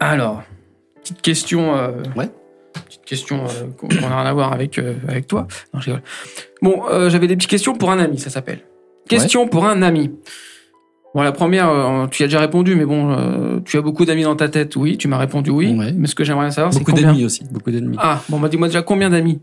[0.00, 0.42] Alors,
[1.02, 1.72] petite question.
[2.16, 2.28] Ouais.
[2.86, 5.46] Petite question euh, qu'on n'a rien à voir avec, euh, avec toi.
[5.74, 6.02] Non, je rigole.
[6.62, 8.60] Bon, euh, j'avais des petites questions pour un ami, ça s'appelle.
[9.08, 10.10] Question pour un ami.
[11.14, 11.72] Bon, la première,
[12.10, 14.98] tu y as déjà répondu, mais bon, tu as beaucoup d'amis dans ta tête, oui,
[14.98, 15.74] tu m'as répondu oui.
[15.74, 15.92] Ouais.
[15.96, 17.44] Mais ce que j'aimerais savoir, c'est Beaucoup d'ennemis aussi.
[17.50, 17.96] Beaucoup d'ennemis.
[17.98, 19.40] Ah, bon, bah dis-moi déjà combien d'amis.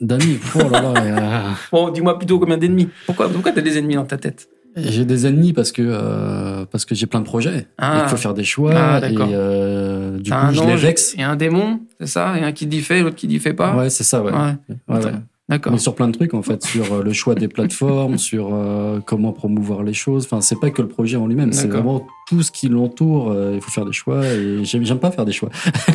[0.00, 0.38] D'amis.
[0.54, 0.92] Oh là là.
[0.96, 2.88] euh, Bon, dis-moi plutôt combien d'ennemis.
[3.06, 6.84] Pourquoi, pourquoi t'as des ennemis dans ta tête J'ai des ennemis parce que euh, parce
[6.84, 7.66] que j'ai plein de projets.
[7.78, 8.02] Ah.
[8.04, 11.14] Il faut faire des choix Ah, et euh, du coup un je les vexe.
[11.18, 13.74] et un démon, c'est ça Et un qui dit fait, l'autre qui dit fait pas
[13.76, 14.22] Ouais, c'est ça.
[14.22, 14.30] Ouais.
[14.32, 14.54] Ouais,
[14.88, 15.12] Ouais, ouais.
[15.48, 15.72] d'accord.
[15.72, 19.00] Mais sur plein de trucs en fait, sur euh, le choix des plateformes, sur euh,
[19.04, 20.26] comment promouvoir les choses.
[20.26, 23.34] Enfin, c'est pas que le projet en lui-même, c'est vraiment tout ce qui l'entoure.
[23.52, 25.50] il faut faire des choix et j'aime j'aime pas faire des choix.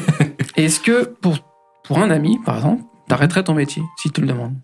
[0.58, 1.38] Est-ce que pour,
[1.86, 4.56] pour un ami, par exemple, t'arrêterais ton métier si tu le demandes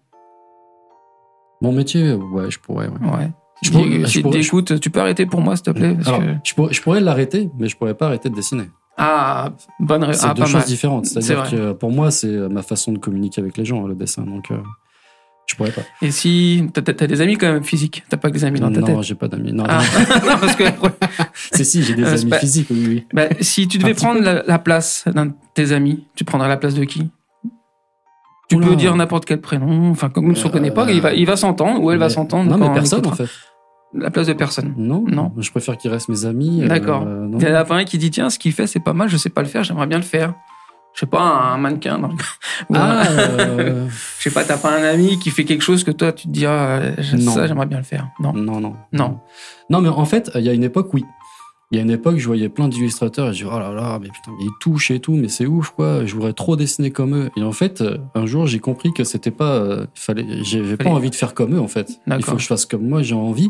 [1.61, 2.87] Mon métier, ouais, je pourrais.
[2.87, 2.93] ouais.
[2.99, 3.31] Ouais.
[3.61, 6.07] Je Je pourrais- je pourrais- écoute, tu peux arrêter pour moi, s'il te plaît parce
[6.09, 6.71] Alors, que...
[6.73, 8.69] je, pourrais, l'arrêter, mais je pourrais pas arrêter de dessiner.
[8.97, 10.65] Ah, bonne ré- C'est ah, deux pas choses mal.
[10.67, 11.05] différentes.
[11.05, 14.23] C'est C'est-à-dire que pour moi, c'est ma façon de communiquer avec les gens, le dessin.
[14.23, 14.57] Donc, euh,
[15.47, 15.81] je pourrais pas.
[16.01, 18.81] Et si t'as des amis quand même physiques, t'as pas que des amis dans ta
[18.81, 19.01] non, tête?
[19.03, 19.53] j'ai pas d'amis.
[19.53, 19.79] Non, Ah,
[20.25, 20.65] non, parce que
[21.53, 23.05] c'est si, j'ai des Euh, amis pas- physiques, oui, oui.
[23.13, 26.57] bah, si tu devais prendre la, la place d'un de tes amis, tu prendrais la
[26.57, 27.09] place de qui?
[28.53, 28.67] Tu Oula.
[28.67, 31.25] peux dire n'importe quel prénom, enfin comme on ne se connaît pas, il va, il
[31.25, 32.49] va s'entendre ou elle va s'entendre.
[32.49, 33.29] Non, mais on personne, en fait.
[33.95, 34.73] La place de personne.
[34.77, 35.31] Non, Non.
[35.37, 36.63] Je préfère qu'ils restent mes amis.
[36.63, 37.05] euh, D'accord.
[37.39, 39.07] Il y en a pas un qui dit tiens, ce qu'il fait c'est pas mal,
[39.09, 40.33] je sais pas le faire, j'aimerais bien le faire.
[40.95, 41.97] Je sais pas, un mannequin.
[41.99, 42.13] dans le-
[42.75, 43.87] Ah, euh,
[44.19, 46.31] Je sais pas, t'as pas un ami qui fait quelque chose que toi tu te
[46.31, 46.81] dis ah,
[47.19, 48.09] ça j'aimerais bien le faire.
[48.19, 48.33] Non.
[48.33, 48.73] non, non.
[48.91, 49.19] Non.
[49.69, 51.03] Non, mais en fait, il y a une époque, oui.
[51.73, 53.97] Il y a une époque, je voyais plein d'illustrateurs et je dis, oh là là,
[53.99, 56.05] mais putain, mais ils touchent et tout, mais c'est ouf, quoi.
[56.05, 57.29] Je voudrais trop dessiner comme eux.
[57.35, 60.91] Et en fait, euh, un jour, j'ai compris que c'était pas, euh, fallait, j'avais pas
[60.91, 61.99] envie de faire comme eux, en fait.
[62.05, 63.49] Il faut que je fasse comme moi, j'ai envie.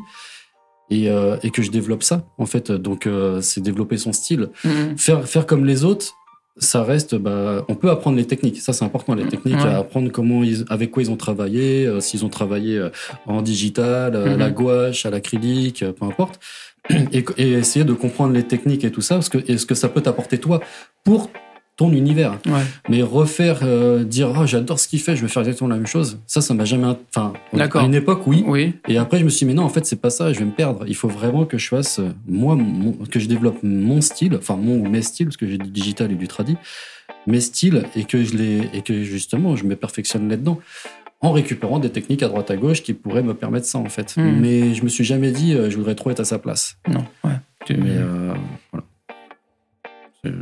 [0.89, 2.71] Et, euh, et que je développe ça, en fait.
[2.71, 4.51] Donc, euh, c'est développer son style.
[4.63, 4.97] Mhm.
[4.97, 6.13] Faire, faire comme les autres,
[6.57, 8.62] ça reste, bah, on peut apprendre les techniques.
[8.62, 9.63] Ça, c'est important, les techniques, Ouais.
[9.69, 12.89] à apprendre comment ils, avec quoi ils ont travaillé, euh, s'ils ont travaillé euh,
[13.25, 16.39] en digital, à la gouache, à l'acrylique, peu importe.
[16.89, 19.76] Et, et essayer de comprendre les techniques et tout ça, parce que, et ce que
[19.76, 20.60] ça peut t'apporter toi
[21.06, 21.30] pour
[21.76, 22.38] ton univers.
[22.46, 22.62] Ouais.
[22.89, 25.88] Mais refaire, euh, dire oh, j'adore ce qu'il fait, je vais faire exactement la même
[25.88, 26.88] chose, ça, ça m'a jamais.
[27.10, 27.82] Enfin, D'accord.
[27.82, 28.43] à une époque, oui.
[28.46, 28.74] Oui.
[28.88, 30.46] Et après, je me suis dit, mais non, en fait, c'est pas ça, je vais
[30.46, 30.84] me perdre.
[30.88, 34.56] Il faut vraiment que je fasse, euh, moi, mon- que je développe mon style, enfin,
[34.56, 36.58] mon ou mes styles, parce que j'ai du digital et du tradi,
[37.26, 40.60] mes styles, et que je les, et que justement, je me perfectionne là-dedans.
[41.23, 44.13] En récupérant des techniques à droite à gauche qui pourraient me permettre ça, en fait.
[44.17, 44.39] Hmm.
[44.41, 46.77] Mais je me suis jamais dit, euh, je voudrais trop être à sa place.
[46.88, 47.05] Non.
[47.23, 47.31] Ouais.
[47.69, 48.33] Mais euh,
[48.71, 48.86] voilà.
[50.23, 50.33] C'est-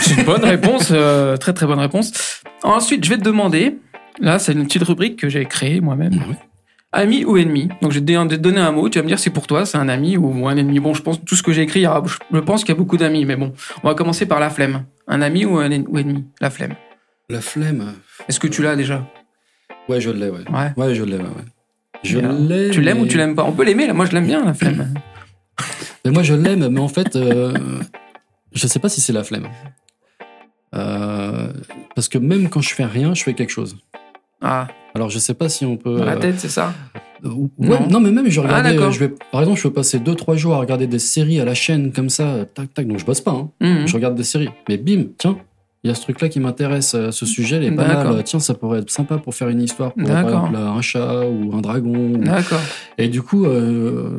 [0.00, 2.42] C'est une bonne réponse, euh, très très bonne réponse.
[2.62, 3.78] Ensuite, je vais te demander,
[4.20, 6.14] là, c'est une petite rubrique que j'ai créée moi-même.
[6.14, 6.36] Ouais.
[6.92, 9.08] Ami ou ennemi Donc, je vais te don- te donner un mot, tu vas me
[9.08, 10.80] dire si pour toi c'est un ami ou un ennemi.
[10.80, 11.84] Bon, je pense tout ce que j'ai écrit,
[12.32, 13.52] je pense qu'il y a beaucoup d'amis, mais bon,
[13.84, 14.84] on va commencer par la flemme.
[15.06, 16.24] Un ami ou un ennemi?
[16.40, 16.74] La flemme.
[17.28, 17.92] La flemme.
[18.28, 19.06] Est-ce que tu l'as déjà?
[19.88, 20.40] Ouais, je l'ai, ouais.
[20.52, 20.72] Ouais.
[20.76, 21.24] Ouais, je l'ai, ouais.
[22.02, 22.70] Je Et alors, l'ai.
[22.70, 23.44] Tu l'aimes ou tu l'aimes pas?
[23.44, 23.94] On peut l'aimer, là.
[23.94, 24.94] Moi, je l'aime bien, la flemme.
[26.04, 27.52] Mais moi, je l'aime, mais en fait, euh,
[28.52, 29.48] je sais pas si c'est la flemme.
[30.74, 31.48] Euh,
[31.94, 33.76] parce que même quand je fais rien, je fais quelque chose.
[34.40, 35.96] Ah, Alors, je sais pas si on peut.
[35.98, 36.72] dans la euh, tête, c'est ça?
[37.24, 37.88] euh, ouais, Non.
[37.90, 38.00] non.
[38.00, 38.68] mais même je regardais.
[38.68, 38.92] Ah, d'accord.
[38.92, 41.54] je vais, par exemple, je peux passer 2-3 jours à regarder des séries à la
[41.54, 42.86] chaîne comme ça, euh, tac, tac.
[42.86, 43.32] Donc, je bosse pas.
[43.32, 43.50] Hein.
[43.60, 43.88] Mhm.
[43.88, 44.50] Je regarde des séries.
[44.68, 45.36] Mais bim, tiens,
[45.84, 46.94] il y a ce truc-là qui m'intéresse.
[46.94, 48.24] euh, Ce sujet, il est pas mal.
[48.24, 49.92] Tiens, ça pourrait être sympa pour faire une histoire.
[49.94, 51.94] Pour, par exemple, un chat ou un dragon.
[52.14, 52.60] ou- D'accord.
[52.98, 54.18] Et du coup, euh,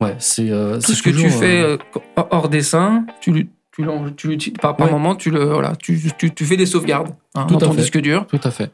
[0.00, 0.50] ouais, c'est.
[0.50, 1.76] euh, Tout ce que tu fais euh,
[2.30, 3.86] hors dessin, tu tu
[4.18, 4.92] tu l'utilises par, par Ouais.
[4.92, 7.72] moment, tu le voilà, tu, tu, tu fais des sauvegardes hein, Tout dans à ton
[7.72, 7.80] fait.
[7.80, 8.26] disque dur.
[8.26, 8.70] Tout à fait.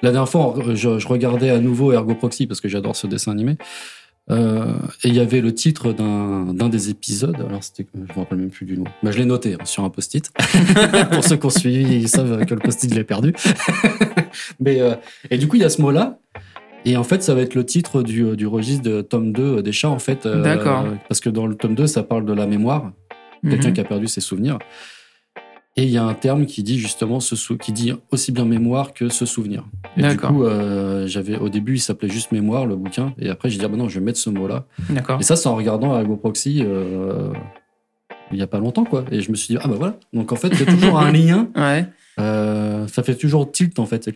[0.00, 3.32] La dernière fois, je, je regardais à nouveau Ergo Proxy parce que j'adore ce dessin
[3.32, 3.58] animé.
[4.30, 7.36] Euh, et il y avait le titre d'un d'un des épisodes.
[7.48, 8.84] Alors, c'était, je me rappelle même plus du nom.
[9.02, 10.30] Mais je l'ai noté hein, sur un post-it.
[11.12, 13.32] Pour ceux qui ont suivi, ils savent que le post-it, je l'ai perdu.
[14.60, 14.94] Mais, euh,
[15.30, 16.18] et du coup, il y a ce mot-là.
[16.84, 19.72] Et en fait, ça va être le titre du, du registre de tome 2 des
[19.72, 20.26] chats, en fait.
[20.26, 20.84] euh, D'accord.
[21.08, 22.92] Parce que dans le tome 2, ça parle de la mémoire
[23.48, 23.74] quelqu'un Mhm.
[23.74, 24.58] qui a perdu ses souvenirs.
[25.78, 28.44] Et il y a un terme qui dit justement ce sou- qui dit aussi bien
[28.44, 29.64] mémoire que se souvenir.
[29.96, 33.48] Et du coup, euh, j'avais au début, il s'appelait juste mémoire le bouquin, et après
[33.48, 34.64] j'ai dit ah ben non, je vais mettre ce mot-là.
[34.90, 35.20] D'accord.
[35.20, 37.32] Et ça, c'est en regardant Ergo Proxy euh,
[38.32, 39.04] il y a pas longtemps quoi.
[39.12, 39.94] Et je me suis dit ah bah voilà.
[40.12, 41.48] Donc en fait, il y a toujours un lien.
[41.54, 41.86] Ouais.
[42.18, 44.10] euh, ça fait toujours tilt en fait.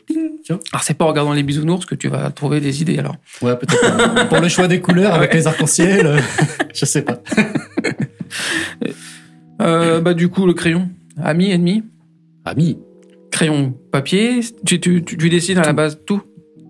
[0.44, 0.58] Tiens.
[0.72, 3.14] Alors c'est pas en regardant les bisounours que tu vas trouver des idées alors.
[3.40, 5.36] Ouais, peut-être pour le choix des couleurs avec Ouais.
[5.38, 6.06] les arcs-en-ciel.
[6.06, 6.20] euh,
[6.74, 7.20] je sais pas.
[9.60, 11.82] Bah du coup le crayon, ami, ennemi,
[12.44, 12.78] Ami.
[13.30, 16.22] crayon, papier, tu, tu, tu, tu dessines à la base tout.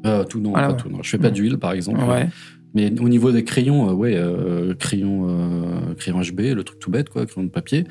[0.05, 0.79] Euh, tout non, Voilà, pas ouais.
[0.81, 0.89] tout.
[0.89, 1.03] Non.
[1.03, 2.01] Je fais pas d'huile par exemple.
[2.05, 2.29] Ouais.
[2.75, 6.91] Mais au niveau des crayons, euh, ouais, euh, crayon, euh, crayon HB, le truc tout
[6.91, 7.85] bête, quoi, crayon de papier,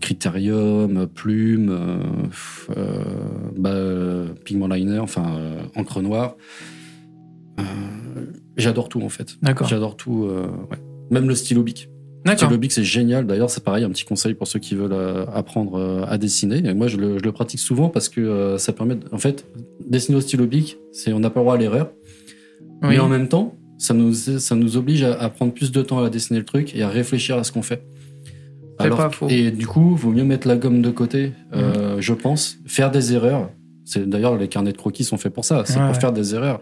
[0.00, 1.78] critérium, plume,
[3.56, 3.74] bah,
[4.44, 5.24] pigment liner, enfin
[5.76, 6.36] encre noire.
[8.56, 9.36] J'adore tout en fait.
[9.42, 9.68] D'accord.
[9.68, 10.28] J'adore tout.
[10.70, 10.78] ouais.
[11.10, 11.88] Même le stylo bic.
[12.58, 13.26] Bic c'est génial.
[13.26, 16.58] D'ailleurs c'est pareil, un petit conseil pour ceux qui veulent euh, apprendre euh, à dessiner.
[16.68, 19.18] Et moi je le, je le pratique souvent parce que euh, ça permet, de- en
[19.18, 19.46] fait,
[19.86, 21.90] dessiner au stylo bic, c'est on n'a pas le droit à l'erreur.
[22.82, 22.88] Oui.
[22.90, 26.02] Mais en même temps, ça nous, ça nous oblige à, à prendre plus de temps
[26.02, 27.82] à dessiner le truc et à réfléchir à ce qu'on fait.
[28.80, 29.26] C'est pas faux.
[29.26, 29.30] Mhm.
[29.32, 32.58] Et du coup, vaut mieux mettre la gomme de côté, euh, je pense.
[32.66, 33.50] Faire des erreurs.
[33.86, 35.62] C'est d'ailleurs les carnets de croquis sont faits pour ça.
[35.64, 36.00] C'est Ouais, pour ouais.
[36.00, 36.60] faire des erreurs.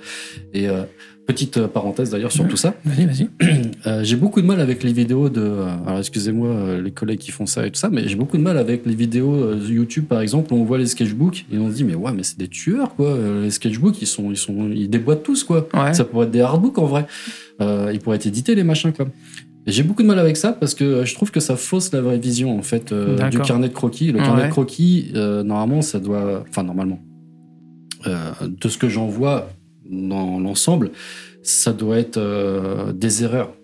[0.52, 0.82] Et euh,
[1.26, 2.74] petite euh, parenthèse d'ailleurs sur tout ça.
[2.84, 3.28] Vas-y, vas-y.
[3.86, 5.40] Euh, j'ai beaucoup de mal avec les vidéos de.
[5.42, 8.42] euh, Alors excusez-moi les collègues qui font ça et tout ça, mais j'ai beaucoup de
[8.42, 11.74] mal avec les vidéos YouTube par exemple où on voit les sketchbooks et on se
[11.76, 13.14] dit mais ouais mais c'est des tueurs quoi.
[13.42, 15.68] Les sketchbooks ils sont ils sont ils déboîtent tous quoi.
[15.74, 15.92] Ouais.
[15.92, 17.06] Ça pourrait être des hardbooks en vrai.
[17.60, 19.06] Euh, ils pourraient être édités les machins quoi.
[19.66, 22.18] J'ai beaucoup de mal avec ça parce que je trouve que ça fausse la vraie
[22.18, 24.12] vision en fait euh, du carnet de croquis.
[24.12, 24.46] Le carnet Ouais.
[24.48, 27.00] de croquis normalement ça doit, enfin normalement,
[28.06, 29.48] de ce que j'en vois
[29.94, 30.90] dans l'ensemble,
[31.42, 33.54] ça doit être euh, des erreurs.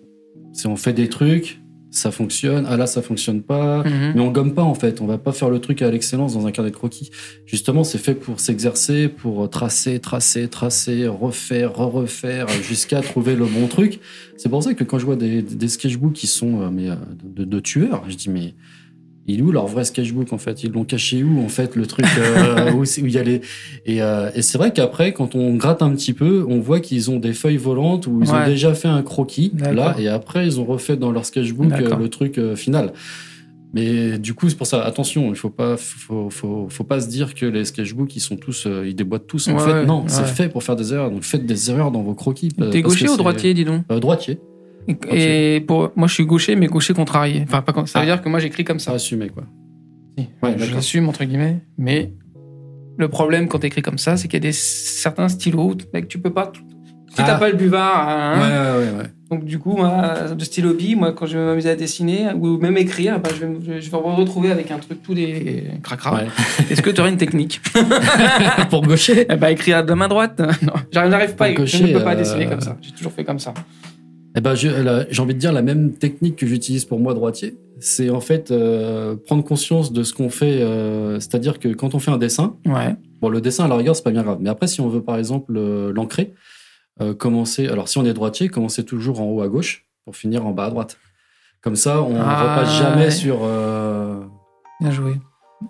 [0.53, 2.65] Si on fait des trucs, ça fonctionne.
[2.67, 3.83] Ah là ça fonctionne pas.
[3.83, 4.13] Mhm.
[4.15, 6.47] Mais on gomme pas en fait, on va pas faire le truc à l'excellence dans
[6.47, 7.11] un carnet de croquis.
[7.45, 13.67] Justement, c'est fait pour s'exercer, pour tracer, tracer, tracer, refaire, re-refaire, jusqu'à trouver le bon
[13.67, 13.99] truc.
[14.37, 16.95] C'est pour ça que quand je vois des, des sketchbooks qui sont euh, mais, euh,
[17.23, 18.55] de, de tueurs, je dis mais
[19.31, 20.63] il est où leur vrai sketchbook en fait?
[20.63, 23.41] Ils l'ont caché où en fait le truc euh, où, il y a les
[23.85, 27.09] et, euh, et c'est vrai qu'après quand on gratte un petit peu, on voit qu'ils
[27.11, 30.59] ont des feuilles volantes où ils ont déjà fait un croquis là et après ils
[30.59, 32.93] ont refait dans leur sketchbook euh, le truc final.
[33.73, 37.07] Mais du coup, c'est pour ça, attention, il faut pas, faut, faut, faut pas se
[37.07, 39.47] dire que les sketchbooks, ils sont tous, ils déboîtent tous.
[39.47, 41.09] En Ouais, fait, ouais, non, c'est fait pour faire des erreurs.
[41.09, 42.49] Donc faites des erreurs dans vos croquis.
[42.49, 43.87] T'es gaucher ou droitier, dis donc?
[43.87, 44.39] Droitier.
[45.09, 47.41] Et pour moi, je suis gaucher, mais gaucher contrarié.
[47.43, 48.15] Enfin, pas ça veut Ah.
[48.15, 48.95] dire que moi, j'écris comme Ça ça.
[48.95, 49.43] assumé, quoi.
[50.17, 50.27] Si.
[50.43, 52.11] Ouais, je l'assume entre guillemets, mais
[52.97, 56.19] le problème quand t'écris comme ça, c'est qu'il y a des certains stylos, mec, tu
[56.19, 56.51] peux pas.
[57.09, 57.23] Si Ah.
[57.25, 58.47] t'as pas le buvard, hein, ouais,
[58.79, 59.09] ouais, ouais, ouais.
[59.29, 62.57] Donc du coup, moi, de stylo B, moi, quand je vais m'amuser à dessiner ou
[62.57, 65.63] même écrire, bah, je, vais, me- je vais me retrouver avec un truc tout des
[65.83, 66.15] cracra.
[66.15, 66.27] Ouais.
[66.69, 67.61] Est-ce que tu aurais une technique?
[68.69, 69.25] Pour gaucher?
[69.25, 72.13] Ben, écrire de la main droite Non, j'arrive pas, Pour je ne gaucher, peux pas
[72.13, 72.77] euh, dessiner comme ça.
[72.81, 73.53] J'ai toujours fait comme ça.
[74.35, 74.69] Eh ben, j'ai
[75.21, 79.15] envie de dire la même technique que j'utilise pour moi droitier, c'est en fait euh,
[79.17, 80.61] prendre conscience de ce qu'on fait.
[80.61, 82.95] euh, C'est-à-dire que quand on fait un dessin, Ouais.
[83.21, 85.01] bon, le dessin à la rigueur c'est pas bien grave, mais après si on veut
[85.01, 86.33] par exemple euh, l'ancrer,
[87.01, 87.67] euh, commencer.
[87.67, 90.65] Alors si on est droitier, commencer toujours en haut à gauche pour finir en bas
[90.65, 90.97] à droite.
[91.61, 93.11] Comme ça, on ne Ah, repasse jamais ouais.
[93.11, 93.39] sur.
[93.43, 94.21] euh,
[94.79, 95.13] Bien joué.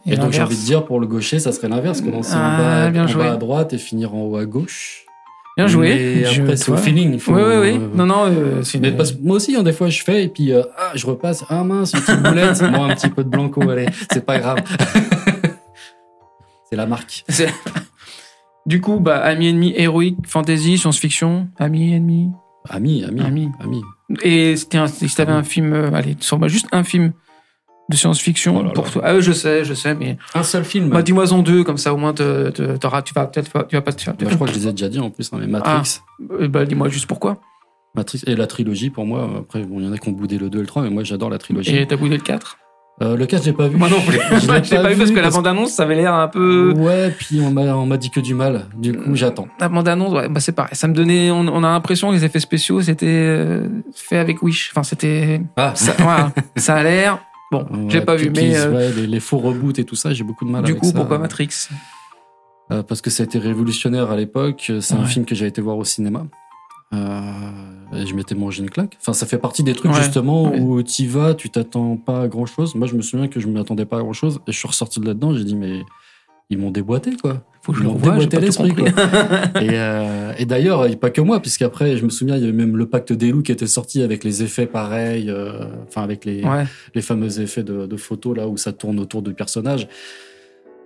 [0.06, 2.58] Et, donc j'ai envie de dire pour le gaucher, ça serait l'inverse, commencer Ah, en,
[2.58, 3.24] bas, bien en joué.
[3.24, 5.06] bas à droite et finir en haut à gauche.
[5.58, 6.22] Bien joué.
[6.22, 7.20] Mais après c'est au feeling.
[7.20, 7.70] Faut, Oui, oui, oui.
[7.80, 10.54] euh, Non, non, euh, une- parce moi aussi, hein, des fois, je fais et puis
[10.54, 11.44] euh, ah, je repasse.
[11.50, 12.62] Ah mince, une petite boulette.
[12.72, 14.60] Moi, un petit peu de blanco, allez, c'est pas grave.
[16.70, 17.26] c'est la marque.
[18.68, 22.30] Du coup, bah, ami, ennemi, héroïque, fantasy, science-fiction, ami, ennemi,
[22.70, 23.50] Ami, ami, ami.
[23.60, 23.82] ami.
[24.22, 24.68] Et si
[25.16, 27.12] t'avais un film, euh, allez, sors-moi juste un film
[27.90, 29.02] de science-fiction Oh pour toi.
[29.06, 30.90] Ah, oui, je sais, je sais, mais Un seul film.
[30.90, 33.64] bah, dis-moi en deux, comme ça au moins te- te- t'auras- tu vas peut-être pas-
[33.64, 34.14] tu vas pas te faire.
[34.14, 36.00] Bah, je crois que je les ai déjà dit en plus, hein, mais Matrix.
[36.40, 37.38] Euh, bah, dis-moi juste pourquoi.
[37.96, 39.30] Matrix et la trilogie pour moi.
[39.40, 40.90] Après, bon, il y en a qui ont boudé le 2 et le 3, mais
[40.90, 41.76] moi j'adore la trilogie.
[41.76, 42.58] Et t'as boudé le 4
[43.02, 43.76] Euh, le 4, j'ai pas vu.
[43.78, 44.18] Moi non plus.
[44.40, 46.72] Je l'ai pas vu parce que la bande-annonce, ça avait l'air un peu.
[46.78, 48.68] Ouais, puis on m'a on m'a dit que du mal.
[48.78, 49.48] Du coup, j'attends.
[49.60, 50.76] La bande-annonce, ouais, bah, c'est pareil.
[50.76, 51.32] Ça me donnait.
[51.32, 54.70] On, on a l'impression que les effets spéciaux, c'était euh, fait avec Wish.
[54.72, 55.42] Enfin, c'était.
[55.58, 55.74] Ah,
[56.56, 57.20] ça a l'air.
[57.52, 58.56] Bon, j'ai Ouais, pas vu, mais.
[58.58, 60.82] euh, ouais, les, les faux reboots et tout ça, j'ai beaucoup de mal du avec
[60.82, 60.94] coup, ça.
[60.94, 61.50] pourquoi Matrix?
[62.72, 64.72] Euh, parce que ça a été révolutionnaire à l'époque.
[64.80, 66.26] C'est un film que j'ai été voir au cinéma.
[66.94, 67.52] Euh,
[67.94, 68.98] et je m'étais mangé une claque.
[69.02, 72.46] Enfin, ça fait partie des trucs justement où tu vas, tu t'attends pas à grand
[72.46, 72.76] chose.
[72.76, 74.68] Moi, je me souviens que je m'y attendais pas à grand chose et je suis
[74.68, 75.34] ressorti de là-dedans.
[75.34, 75.82] J'ai dit mais
[76.52, 77.42] ils m'ont déboîté quoi.
[77.64, 78.88] Faut que je le revoie, j'ai pas l'esprit quoi.
[79.62, 82.76] et euh, et d'ailleurs, pas que moi, puisqu'après, je me souviens, il y avait même
[82.76, 86.44] le Pacte des loups qui était sorti avec les effets pareils, euh, enfin avec les
[86.44, 86.66] Ouais.
[86.96, 89.88] les fameux effets de, de photos là où ça tourne autour du personnage.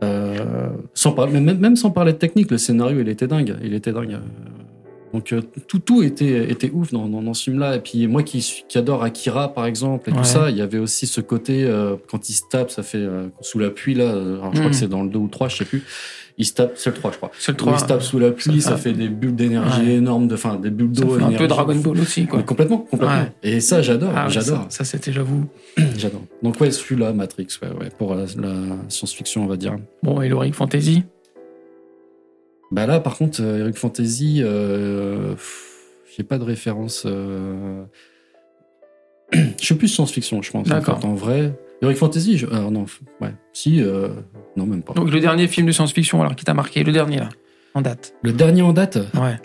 [0.03, 3.93] Euh, sans même, même sans parler de technique, le scénario il était dingue, il était
[3.93, 4.19] dingue.
[5.15, 7.77] Donc euh, tout tout était était ouf dans, dans, dans ce film-là.
[7.77, 8.45] Et puis moi qui
[8.75, 10.19] adore Akira par exemple et Ouais.
[10.19, 12.97] tout ça, il y avait aussi ce côté euh, quand il se tape, ça fait
[12.97, 14.09] euh, sous la pluie là.
[14.11, 14.69] Alors je crois Mm.
[14.71, 15.83] que c'est dans le 2 ou 3, je sais plus.
[16.37, 17.31] Il se tape, c'est le 3 je crois.
[17.47, 17.73] Le Où 3.
[17.73, 19.93] il se tape sous la pluie, Ça ça, fait- des bulles d'énergie Ouais.
[19.93, 21.13] énormes, de, enfin des bulles d'eau.
[21.23, 21.47] un peu.
[21.47, 22.39] Dragon Ball aussi, quoi.
[22.39, 23.15] Mais complètement, complètement.
[23.15, 23.31] Ouais.
[23.43, 24.65] Et ça j'adore, Ah j'adore.
[24.67, 25.45] Ça, ça, c'était, j'avoue.
[25.97, 26.23] J'adore.
[26.43, 28.53] Donc ouais, celui-là, Matrix, ouais, ouais, pour la, la
[28.89, 29.77] science-fiction, on va dire.
[30.03, 31.03] Bon, et l'Heroic Fantasy
[32.75, 35.33] Bah là, par contre, euh, Eric Fantasy, euh,
[36.17, 37.03] j'ai pas de référence.
[37.05, 37.85] euh,
[39.33, 40.67] Je suis plus science-fiction, je pense.
[40.67, 40.99] En, D'accord.
[40.99, 42.47] fait, en vrai, Eric Fantasy, je...
[42.47, 42.85] alors non,
[43.21, 44.09] ouais, si, euh,
[44.57, 44.91] non même pas.
[44.91, 47.29] Donc, le dernier film de science-fiction, alors, qui t'a marqué Le dernier, là,
[47.75, 48.13] en date?
[48.23, 49.37] Le dernier en date, Ouais.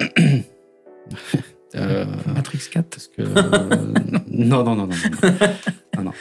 [2.35, 2.85] Matrix 4.
[2.89, 3.23] parce que
[4.29, 4.97] non, non, non, non, non,
[5.97, 6.13] non, non.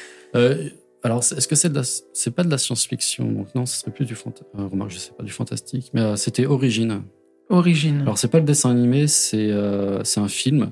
[1.04, 3.92] Alors, est-ce que c'est de la, c'est pas de la science-fiction Donc non, ce serait
[3.92, 4.42] plus du fanta...
[4.58, 7.04] euh, remarque, je sais pas du fantastique, mais euh, c'était Origine.
[7.50, 8.02] Origine.
[8.02, 10.72] Alors, c'est pas le dessin animé, c'est euh, c'est un film.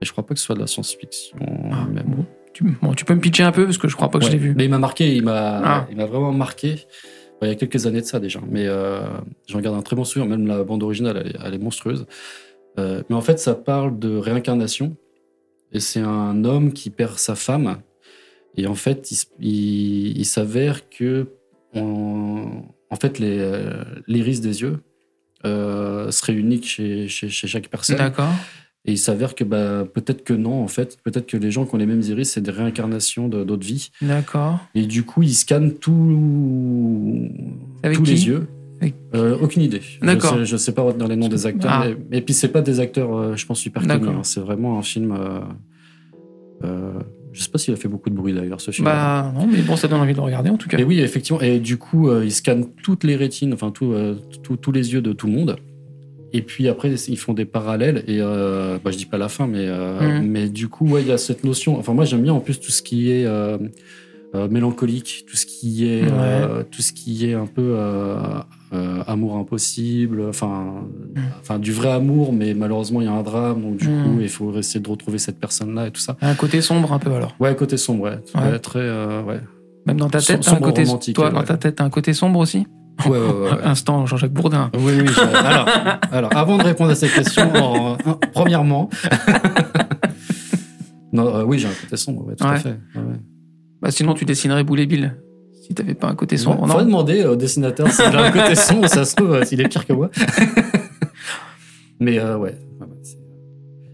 [0.00, 1.36] Et je crois pas que ce soit de la science-fiction.
[1.72, 2.24] Ah, mais bon.
[2.54, 4.30] Tu, bon, tu peux me pitcher un peu, parce que je crois pas que je
[4.30, 4.54] l'ai vu.
[4.56, 5.86] Mais il m'a marqué, il m'a Ah.
[5.90, 6.74] il m'a vraiment marqué.
[7.40, 8.40] Bon, il y a quelques années de ça déjà.
[8.50, 8.66] Mais
[9.48, 10.28] j'en garde un très bon souvenir.
[10.28, 12.06] Même la bande originale, elle est, elle est monstrueuse.
[12.76, 14.96] Mais en fait, ça parle de réincarnation.
[15.72, 17.78] Et c'est un homme qui perd sa femme.
[18.56, 21.28] Et en fait, il, s- il- il s'avère que
[21.74, 23.38] en, en fait, les,
[24.06, 24.78] l'iris des yeux
[25.46, 27.96] euh, serait unique chez, chez, chez chaque personne.
[27.96, 28.32] D'accord.
[28.84, 30.98] Et il s'avère que bah, peut-être que non, en fait.
[31.04, 33.90] Peut-être que les gens qui ont les mêmes iris, c'est des réincarnations de- d'autres vies.
[34.02, 34.58] D'accord.
[34.74, 37.28] Et du coup, il scanne tout,
[37.82, 38.48] Avec tous les yeux.
[38.80, 39.80] Avec- Euh, aucune idée.
[40.02, 40.34] D'accord.
[40.34, 41.70] Je sais, je sais pas retenir les noms des acteurs.
[41.72, 41.86] Ah.
[42.10, 44.16] mais- et puis, c'est pas des acteurs, euh, je pense, super connus.
[44.18, 44.24] Hein.
[44.24, 45.16] C'est vraiment un film.
[46.64, 46.98] Euh,
[47.32, 48.84] je sais pas s'il a fait beaucoup de bruit d'ailleurs, ce film.
[48.84, 50.78] Bah, non, mais bon, ça donne envie de le regarder, en tout cas.
[50.78, 51.40] Et oui, effectivement.
[51.40, 54.92] Et du coup, euh, il scanne toutes les rétines, enfin, tout, euh, tout- tous les
[54.92, 55.56] yeux de tout le monde.
[56.34, 58.04] Et puis après, ils font des parallèles.
[58.06, 60.26] Et euh, bah, je dis pas la fin, mais, euh, Mhm.
[60.28, 61.78] mais du coup, ouais, il y a cette notion.
[61.78, 63.26] Enfin, moi, j'aime bien en plus tout ce qui est
[64.34, 68.16] mélancolique, tout ce qui est, euh, tout ce qui est un peu euh,
[68.72, 70.22] euh, amour impossible.
[70.28, 70.84] Enfin,
[71.40, 73.62] enfin, du vrai amour, mais malheureusement, il y a un drame.
[73.62, 74.02] Donc, du Mhm.
[74.04, 76.16] coup, il faut essayer de retrouver cette personne-là et tout ça.
[76.22, 77.34] Un côté sombre, un peu, alors.
[77.40, 78.58] Ouais, côté sombre, ouais.
[78.60, 79.40] Très, euh, ouais.
[79.86, 80.84] Même dans ta tête, un sombre côté.
[81.12, 81.32] Toi, ouais.
[81.32, 82.66] dans ta tête, un côté sombre aussi
[83.06, 83.50] Ouais, ouais, ouais.
[83.64, 84.70] Instant, Jean-Jacques Bourdin.
[84.78, 85.08] Oui, oui.
[85.34, 85.66] Alors,
[86.12, 88.90] alors, avant de répondre à cette question, en- en- premièrement,
[91.12, 92.78] non, euh, oui, j'ai un côté sombre, ouais, tout à fait.
[93.82, 93.88] Ouais, ouais.
[93.88, 95.16] Bah, sinon, tu dessinerais Boulet Bill.
[95.62, 98.30] Si t'avais pas un côté sombre, Ouais, non Faudrait demander au dessinateur s'il a un
[98.32, 100.10] côté sombre, ça se trouve, euh, s'il est pire que moi.
[102.00, 102.50] Mais euh, ouais.
[102.80, 103.18] ouais, ouais, c'est-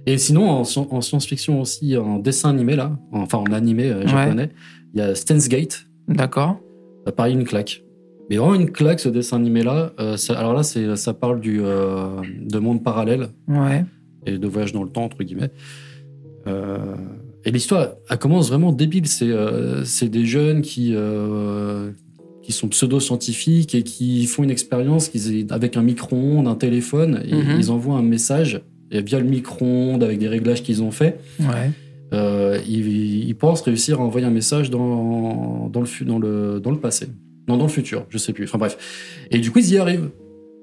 [0.07, 4.07] Et sinon, en, sci- en science-fiction aussi, en dessin animé, là, enfin en animé euh,
[4.07, 4.51] japonais,
[4.95, 5.84] il y a Steins Gate.
[6.09, 6.59] D'accord.
[7.07, 7.82] Euh, pareil, une claque.
[8.30, 9.93] Mais vraiment une claque, ce dessin animé-là.
[10.01, 13.84] Euh, alors là, ça parle du, euh, de monde parallèle Ouais.
[14.26, 15.51] et de voyage dans le temps, entre guillemets.
[16.47, 16.95] Euh,
[17.45, 19.07] et l'histoire, elle commence vraiment débile.
[19.07, 21.91] C'est, euh, des jeunes qui, euh,
[22.43, 25.11] qui sont pseudo-scientifiques et qui font une expérience
[25.51, 27.57] avec un micro-ondes, un téléphone, et Mhm.
[27.59, 28.61] ils envoient un message.
[28.91, 31.70] Et via le micro-ondes, avec des réglages qu'ils ont faits, Ouais.
[32.14, 36.70] euh, ils, ils pensent réussir à envoyer un message dans, dans, le, dans, le, dans
[36.70, 37.07] le passé.
[37.49, 38.45] Non, dans le futur, je sais plus.
[38.45, 38.76] Enfin bref.
[39.30, 40.11] Et du coup, ils y arrivent.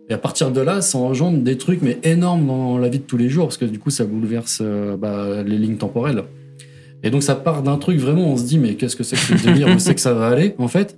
[0.09, 3.03] Et à partir de là, ça engendre des trucs mais énormes dans la vie de
[3.03, 6.23] tous les jours, parce que du coup, ça bouleverse euh, bah, les lignes temporelles.
[7.05, 9.37] Et donc, ça part d'un truc vraiment, on se dit, mais qu'est-ce que c'est que
[9.39, 10.97] ce délire Où c'est que ça va aller, en fait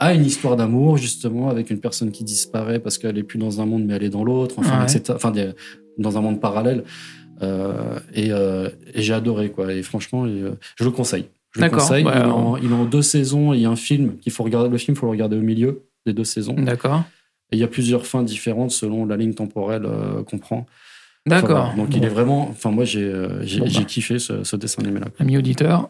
[0.00, 3.60] à une histoire d'amour, justement, avec une personne qui disparaît parce qu'elle est plus dans
[3.60, 4.84] un monde, mais elle est dans l'autre, enfin, Ouais.
[4.92, 5.12] etc.
[5.14, 5.52] Enfin, des-
[5.96, 6.82] dans un monde parallèle.
[7.40, 9.72] Euh, et euh, et j'ai adoré, quoi.
[9.72, 11.26] Et franchement, euh, je le conseille.
[11.54, 12.04] Je le conseille.
[12.04, 13.52] ouais, il, en, il en deux saisons.
[13.52, 14.68] Il y a un film qu'il faut regarder.
[14.70, 16.54] Le film, il faut le regarder au milieu des deux saisons.
[16.54, 17.04] D'accord.
[17.52, 19.86] Et il y a plusieurs fins différentes selon la ligne temporelle
[20.28, 20.66] qu'on prend.
[21.28, 21.66] Enfin, D'accord.
[21.66, 21.74] voilà.
[21.76, 22.48] Donc il est vraiment.
[22.50, 23.84] Enfin, moi, j'ai euh, Bon, bah.
[23.86, 25.06] kiffé ce, ce dessin animé-là.
[25.20, 25.88] Ami auditeur,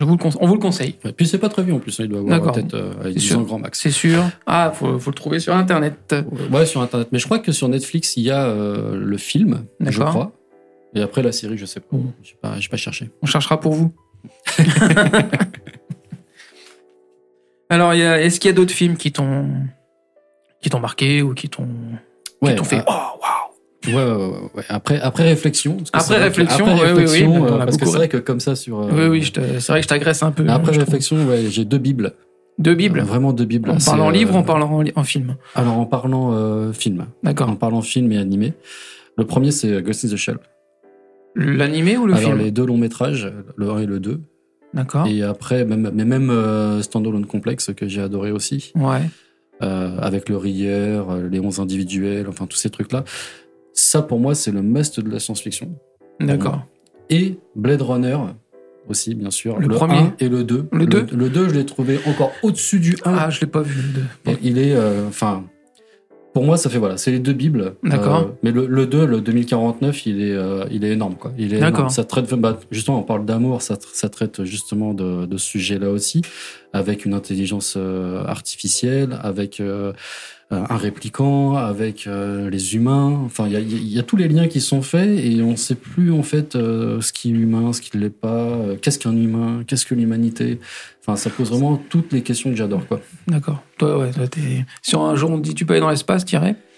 [0.00, 0.96] je vous le conse- on vous le conseille.
[1.04, 1.12] Ouais.
[1.12, 2.00] Puis c'est pas très vieux en plus.
[2.00, 2.04] hein.
[2.04, 3.38] Il doit avoir peut-être euh, allez, C'est 10 sûr.
[3.38, 3.78] ans grand max.
[3.80, 4.24] C'est sûr.
[4.46, 6.14] Ah, faut, faut le trouver sur Internet.
[6.50, 7.08] Ouais, sur internet.
[7.12, 10.32] Mais je crois que sur Netflix, il y a euh, le film, je crois.
[10.96, 11.86] Et après la série, je sais pas.
[11.92, 12.12] Bon.
[12.22, 13.10] J'ai pas, pas cherché.
[13.22, 13.92] On cherchera pour vous.
[17.68, 19.48] Alors, est-ce qu'il y a d'autres films qui t'ont
[20.60, 21.68] qui t'ont marqué ou qui t'ont
[22.42, 23.19] Ouais, fait ah, oh
[23.86, 24.62] ouais, ouais.
[24.68, 25.78] Après, après réflexion.
[25.92, 28.16] Après réflexion, après ouais, oui, oui, réflexion, mais on euh, parce que c'est vrai que
[28.18, 28.80] comme ça sur.
[28.80, 30.46] euh, Oui oui, te- c'est vrai que je t'agresse un peu.
[30.48, 32.12] Après réflexion, ouais, j'ai deux bibles.
[32.58, 33.00] Deux bibles.
[33.00, 33.70] Euh, Vraiment deux bibles.
[33.70, 35.36] En parlant euh, livre, en parlant en, en film?
[35.54, 37.56] Alors en parlant euh, film, en D'accord.
[37.58, 38.52] parlant film et animé.
[39.16, 40.38] Le premier c'est Ghost in the Shell.
[41.36, 42.38] L'animé ou le Alors film?
[42.42, 44.20] les deux longs métrages, le 1 et le 2.
[44.74, 45.06] D'accord.
[45.06, 49.00] Et après, même, mais même euh, Standalone Complex que j'ai adoré aussi, Ouais.
[49.62, 53.04] euh, avec le Rieur, euh, les 11 individuels, enfin tous ces trucs-là.
[53.72, 55.74] Ça pour moi c'est le must de la science-fiction.
[56.20, 56.66] D'accord.
[57.08, 58.18] Et Blade Runner
[58.88, 59.58] aussi, bien sûr.
[59.58, 60.68] Le premier 1 et le 2.
[60.72, 63.14] Le deux Le 2, je l'ai trouvé encore au-dessus du 1.
[63.14, 63.80] Ah, je l'ai pas vu.
[63.82, 63.88] le
[64.32, 64.32] deux.
[64.32, 65.44] Et Il est, euh, enfin,
[66.34, 67.74] pour moi, ça fait voilà, c'est les deux bibles.
[67.82, 68.16] D'accord.
[68.20, 71.32] Euh, mais le, le 2, le 2049, il est, euh, il est énorme, quoi.
[71.38, 71.90] Il est D'accord.
[71.90, 75.46] Ça traite, bah, justement, on parle d'amour, ça, tra- ça traite justement de, de ce
[75.46, 76.22] sujet-là aussi,
[76.72, 79.60] avec une intelligence euh, artificielle, avec
[80.50, 83.20] un répliquant, avec euh, les humains.
[83.24, 85.56] Enfin, il y a, y a tous les liens qui sont faits et on ne
[85.56, 88.28] sait plus en fait euh, ce qui est humain, ce qui ne l'est pas.
[88.48, 90.58] euh, Qu'est-ce qu'un humain Qu'est-ce que l'humanité
[91.02, 92.82] Enfin, ça pose vraiment toutes les questions que j'adore.
[93.26, 93.62] D'accord.
[93.78, 94.24] Toi, ouais, toi.
[94.82, 96.69] Si un jour on te dit tu peux aller dans l'espace, t'irais Euh,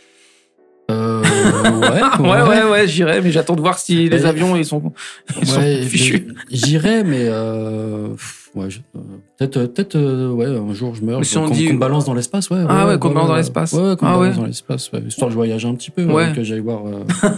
[2.22, 4.92] ouais, Ouais, ouais, ouais, j'irais, mais j'attends de voir si les avions ils sont,
[5.40, 6.26] ils sont Ouais, fichus.
[6.28, 8.08] mais J'irais, mais euh,
[8.54, 8.98] ouais, euh,
[9.38, 12.04] peut-être, euh, peut-être, ouais, un jour je meurs, Mais si on qu'on dit- qu'on balance
[12.04, 12.64] dans l'espace, ouais.
[12.68, 13.72] Ah ouais, qu'on balance dans l'espace.
[13.72, 16.14] Ouais, qu'on Ah balance dans l'espace, histoire de voyager un petit peu, Ouais.
[16.28, 16.82] ouais, que j'aille voir,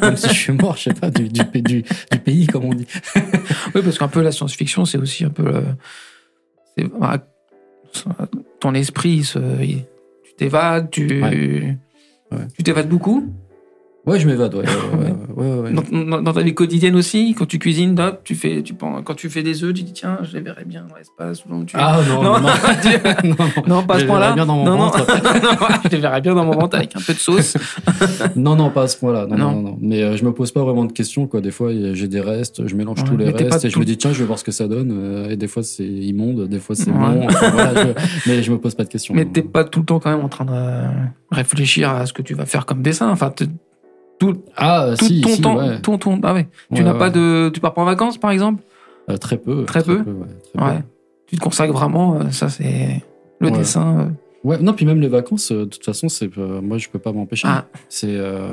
[0.01, 2.65] même si je suis mort, je sais pas, du, du, pa- du, du pays, comme
[2.65, 2.87] on dit.
[3.75, 5.45] Oui, parce qu'un peu la science-fiction, c'est aussi un peu.
[6.77, 7.19] c'est- ah,
[8.61, 9.85] ton esprit, il se- il-
[10.25, 11.23] tu t'évades, tu.
[11.23, 11.77] Ouais.
[12.57, 13.29] Tu t'évades beaucoup
[14.07, 14.65] Ouais, je m'évade, ouais.
[14.65, 15.73] ouais, ouais, ouais, ouais.
[15.73, 19.01] dans, dans- dans ta vie quotidienne aussi, quand tu cuisines, hop, tu fais, tu penses,
[19.05, 21.43] quand tu fais des œufs, tu dis tiens, je les verrais bien dans l'espace.
[21.67, 22.41] tu- Ah non, Non.
[22.41, 22.49] non,
[23.25, 23.63] non, non, non.
[23.67, 24.21] non, pas à Je ce les point-là.
[24.27, 24.79] verrais bien dans mon non, non.
[24.91, 25.07] ventre.
[25.85, 27.57] je les verrais bien dans mon ventre avec un peu de sauce.
[28.37, 29.27] Non, non, pas à ce point-là.
[29.27, 29.53] Non, Non.
[29.53, 29.79] non, non.
[29.81, 31.41] Mais euh, je me pose pas vraiment de questions, quoi.
[31.41, 33.85] Des fois, j'ai des restes, je mélange Ouais, tous les restes et je tout- me
[33.87, 34.91] dis, tiens, je vais voir ce que ça donne.
[34.93, 36.97] euh, Et des fois, c'est immonde, des fois, c'est Ouais.
[36.99, 37.27] bon.
[37.27, 39.15] Enfin, voilà, je- Mais je me pose pas de questions.
[39.15, 40.53] Mais t'es pas tout le temps quand même en train de
[41.35, 43.09] réfléchir à ce que tu vas faire comme dessin.
[43.09, 43.33] Enfin,
[44.33, 45.81] tout, Ah, tout si, ton si, temps, ouais.
[45.81, 46.47] ton, ton- ah ouais.
[46.75, 46.99] Tu n'as ouais.
[46.99, 48.63] pas de, tu pars pas en vacances par exemple
[49.11, 49.65] Euh, très peu.
[49.65, 50.03] Très peu
[50.57, 50.85] très.
[51.27, 53.03] Tu te consacres vraiment, euh, ça c'est
[53.41, 53.99] le dessin.
[53.99, 54.07] euh.
[54.49, 57.13] Ouais, non, puis même les vacances, de toute façon, c'est euh, moi, je peux pas
[57.13, 57.49] m'empêcher.
[57.51, 58.09] Ah, C'est.
[58.11, 58.47] euh,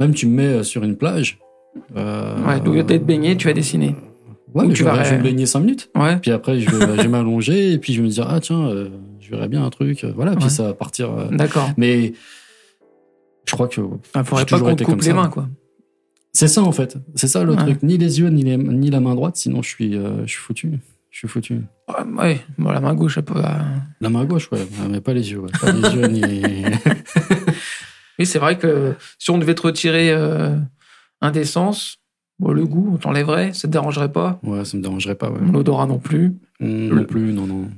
[0.00, 1.38] Même tu me mets sur une plage.
[1.94, 3.96] ouais, au lieu d'être baigné, tu vas dessiner.
[4.54, 5.90] Ouais, Ou mais tu je, vas- vais, je vais me baigner 5 minutes.
[5.96, 6.16] Ouais.
[6.18, 8.68] Puis après, je vais, je vais m'allonger et puis je vais me dire, ah tiens,
[9.20, 10.04] je verrais bien un truc.
[10.14, 11.10] Voilà, puis ça va partir.
[11.32, 11.70] D'accord.
[11.76, 12.12] Mais
[13.46, 15.48] je crois que Il faudrait pas qu'on coupe les mains, quoi.
[16.32, 16.96] c'est ça en fait.
[17.14, 17.56] C'est ça le Ouais.
[17.58, 17.82] truc.
[17.82, 20.40] Ni les yeux, ni, les- ni la main droite, sinon je suis, euh, je suis
[20.40, 20.72] foutu.
[21.10, 21.60] Je suis foutu.
[21.88, 22.40] Ouais, ouais.
[22.58, 23.38] Bon, la main gauche, elle peut.
[23.38, 23.42] euh,
[24.00, 25.38] La main gauche, ouais, mais pas les yeux.
[25.40, 25.50] Ouais.
[25.60, 26.22] Pas les yeux ni.
[28.18, 30.56] Oui, c'est vrai que si on devait te retirer euh,
[31.20, 31.98] un des sens,
[32.38, 34.38] bon, le goût, on t'enlèverait, ça te dérangerait pas.
[34.44, 35.30] Ouais, ça me dérangerait pas.
[35.30, 35.40] Ouais.
[35.52, 36.32] L'odorat non plus.
[36.60, 37.68] Mm, Non plus, non, non.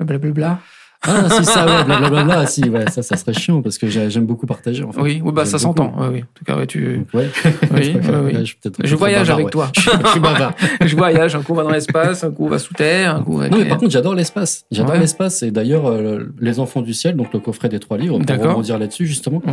[0.00, 0.60] Blablabla.
[1.04, 2.46] Ah, si ça, ouais, blablabla.
[2.46, 4.84] si, ouais, ça, ça serait chiant parce que j'ai- j'aime beaucoup partager.
[4.84, 5.00] En fait.
[5.00, 5.92] Oui, oui, bah ça s'entend.
[5.98, 6.20] Oui, oui.
[6.20, 6.98] En tout cas, ouais, tu.
[6.98, 7.28] Donc, ouais.
[7.72, 8.54] Oui, oui, oui.
[8.84, 9.70] Je voyage bavard, avec toi.
[9.76, 10.54] Je suis bavard.
[10.80, 11.34] Je voyage.
[11.34, 13.40] Un coup on va dans l'espace, un coup on va sous terre, un coup.
[13.42, 14.64] Non, mais par contre, j'adore l'espace.
[14.70, 15.42] J'adore l'espace.
[15.42, 18.78] Et d'ailleurs, euh, Les Enfants du Ciel, donc le coffret des trois livres, pour rebondir
[18.78, 19.52] là-dessus, justement, Ouais.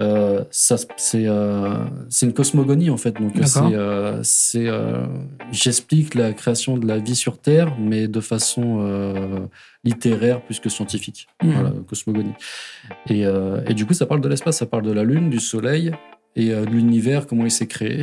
[0.00, 1.84] Euh, ça, c'est euh,
[2.22, 3.12] une cosmogonie, en fait.
[3.20, 3.60] Donc, c'est.
[3.60, 5.04] euh, c'est, euh,
[5.52, 9.40] J'explique la création de la vie sur Terre, mais de façon euh,
[9.84, 11.28] littéraire plus que scientifique.
[11.42, 11.52] Mhm.
[11.52, 12.34] Voilà, cosmogonie.
[13.08, 15.38] Et, euh, et du coup, ça parle de l'espace, ça parle de la Lune, du
[15.40, 15.92] Soleil
[16.36, 18.02] et euh, de l'univers, comment il s'est créé.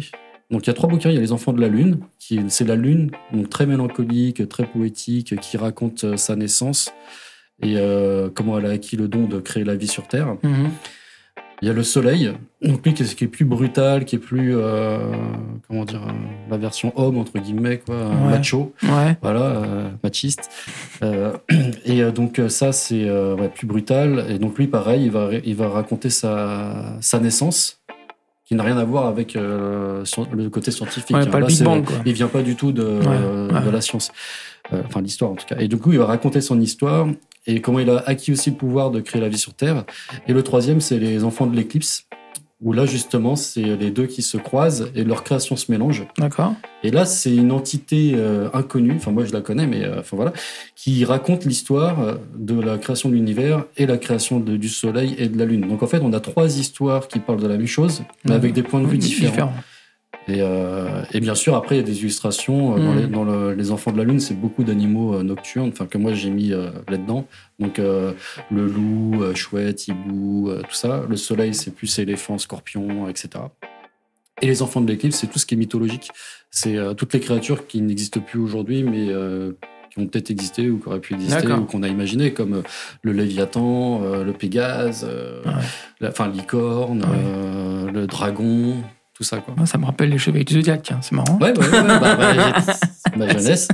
[0.50, 2.40] Donc il y a trois bouquins, il y a Les Enfants de la Lune, qui
[2.50, 6.92] c'est la Lune, donc très mélancolique, très poétique, qui raconte euh, sa naissance
[7.64, 10.36] et euh, comment elle a acquis le don de créer la vie sur Terre.
[10.44, 10.70] Mhm.
[11.62, 12.34] Il y a le Soleil,
[12.64, 14.98] donc lui qui est, qui est plus brutal, qui est plus euh,
[15.68, 16.12] comment dire euh,
[16.50, 18.32] la version homme entre guillemets quoi, Ouais.
[18.32, 19.16] macho Ouais.
[19.22, 20.50] voilà, euh, machiste.
[21.04, 21.34] Euh,
[21.86, 24.26] et euh, donc euh, ça, c'est euh, ouais, plus brutal.
[24.30, 27.80] Et donc lui, pareil, il va, il va raconter sa, sa naissance,
[28.46, 30.04] qui n'a rien à voir avec euh,
[30.34, 31.16] le côté scientifique.
[31.16, 31.28] Hein.
[31.28, 31.98] pas le Big Bang, quoi.
[32.08, 34.12] Il vient pas du tout de, de la science,
[34.74, 35.58] Euh, enfin l'histoire en tout cas.
[35.60, 37.08] Et du coup, il va raconter son histoire
[37.48, 39.84] et comment il a acquis aussi le pouvoir de créer la vie sur Terre.
[40.28, 42.06] Et le troisième, c'est les enfants de l'éclipse.
[42.64, 46.06] Où là, justement, c'est les deux qui se croisent et leur création se mélange.
[46.20, 46.54] D'accord.
[46.84, 50.16] Et là, c'est une entité euh, inconnue, enfin moi je la connais, mais euh, enfin
[50.16, 50.32] voilà,
[50.76, 55.16] qui raconte l'histoire euh, de la création de l'univers et la création de- du Soleil
[55.18, 55.68] et de la Lune.
[55.68, 58.54] Donc en fait, on a trois histoires qui parlent de la même chose, mais avec
[58.54, 59.54] des points de vue Oui, différents.
[60.28, 62.76] Et, euh, et bien sûr, après, il y a des illustrations.
[62.76, 62.98] euh, Dans, Mm.
[63.00, 65.98] les, dans le- les Enfants de la Lune, c'est beaucoup d'animaux euh, nocturnes, enfin que
[65.98, 67.26] moi j'ai mis euh, là-dedans.
[67.60, 68.14] Donc euh,
[68.52, 71.04] le loup, chouette, hibou, tout ça.
[71.10, 73.30] Le Soleil, c'est plus éléphant, scorpion, etc.
[74.42, 76.10] Et les enfants de l'éclipse, c'est tout ce qui est mythologique.
[76.50, 79.08] C'est toutes les créatures qui n'existent plus aujourd'hui, mais
[79.92, 82.64] qui ont peut-être existé ou qui auraient pu exister ou qu'on a imaginé, comme
[83.04, 85.52] le Léviathan, le Pégase, Ouais.
[86.00, 87.08] la, enfin licorne, Ouais.
[87.26, 88.78] euh, le dragon,
[89.22, 89.54] tout ça quoi.
[89.68, 91.38] Ça me rappelle les chevaliers du Zodiac, c'est marrant.
[91.40, 92.74] Ouais, ouais, ouais, ouais, bah, bah,
[93.18, 93.68] ma jeunesse.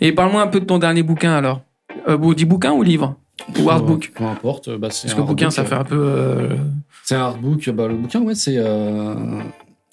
[0.00, 1.62] Et parle-moi un peu de ton dernier bouquin alors.
[2.08, 3.14] Euh, bon, dis bouquin ou livre
[3.60, 4.68] Ou artbook Peu importe.
[4.76, 5.98] Bah, c'est Parce que bouquin, ça euh, fait un peu.
[5.98, 6.56] euh,
[7.04, 7.70] C'est un artbook.
[7.70, 8.56] Bah, le bouquin, ouais, c'est.
[8.58, 9.14] euh,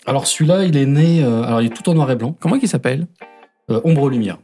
[0.06, 1.24] Alors celui-là, il est né.
[1.24, 2.36] euh, Alors il est tout en noir et blanc.
[2.40, 3.08] Comment il s'appelle?
[3.72, 4.38] Euh, Ombre lumière.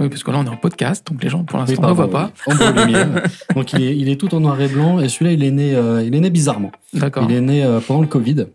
[0.00, 1.94] Oui, parce que là, on est en podcast, donc les gens, pour Oui, l'instant, ne
[1.94, 2.32] pardon, voient pas.
[2.46, 2.82] oui.
[2.86, 3.22] Lumière.
[3.54, 4.98] Donc il est, il est tout en noir et blanc.
[4.98, 5.74] Et celui-là, il est né.
[5.74, 6.72] euh, il est né bizarrement.
[6.94, 7.26] D'accord.
[7.28, 8.46] Il est né euh, pendant le Covid.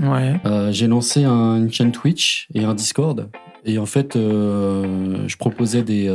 [0.00, 0.40] Ouais.
[0.44, 3.28] Euh, j'ai lancé un- une chaîne Twitch et un Discord.
[3.64, 6.10] Et en fait, je proposais des,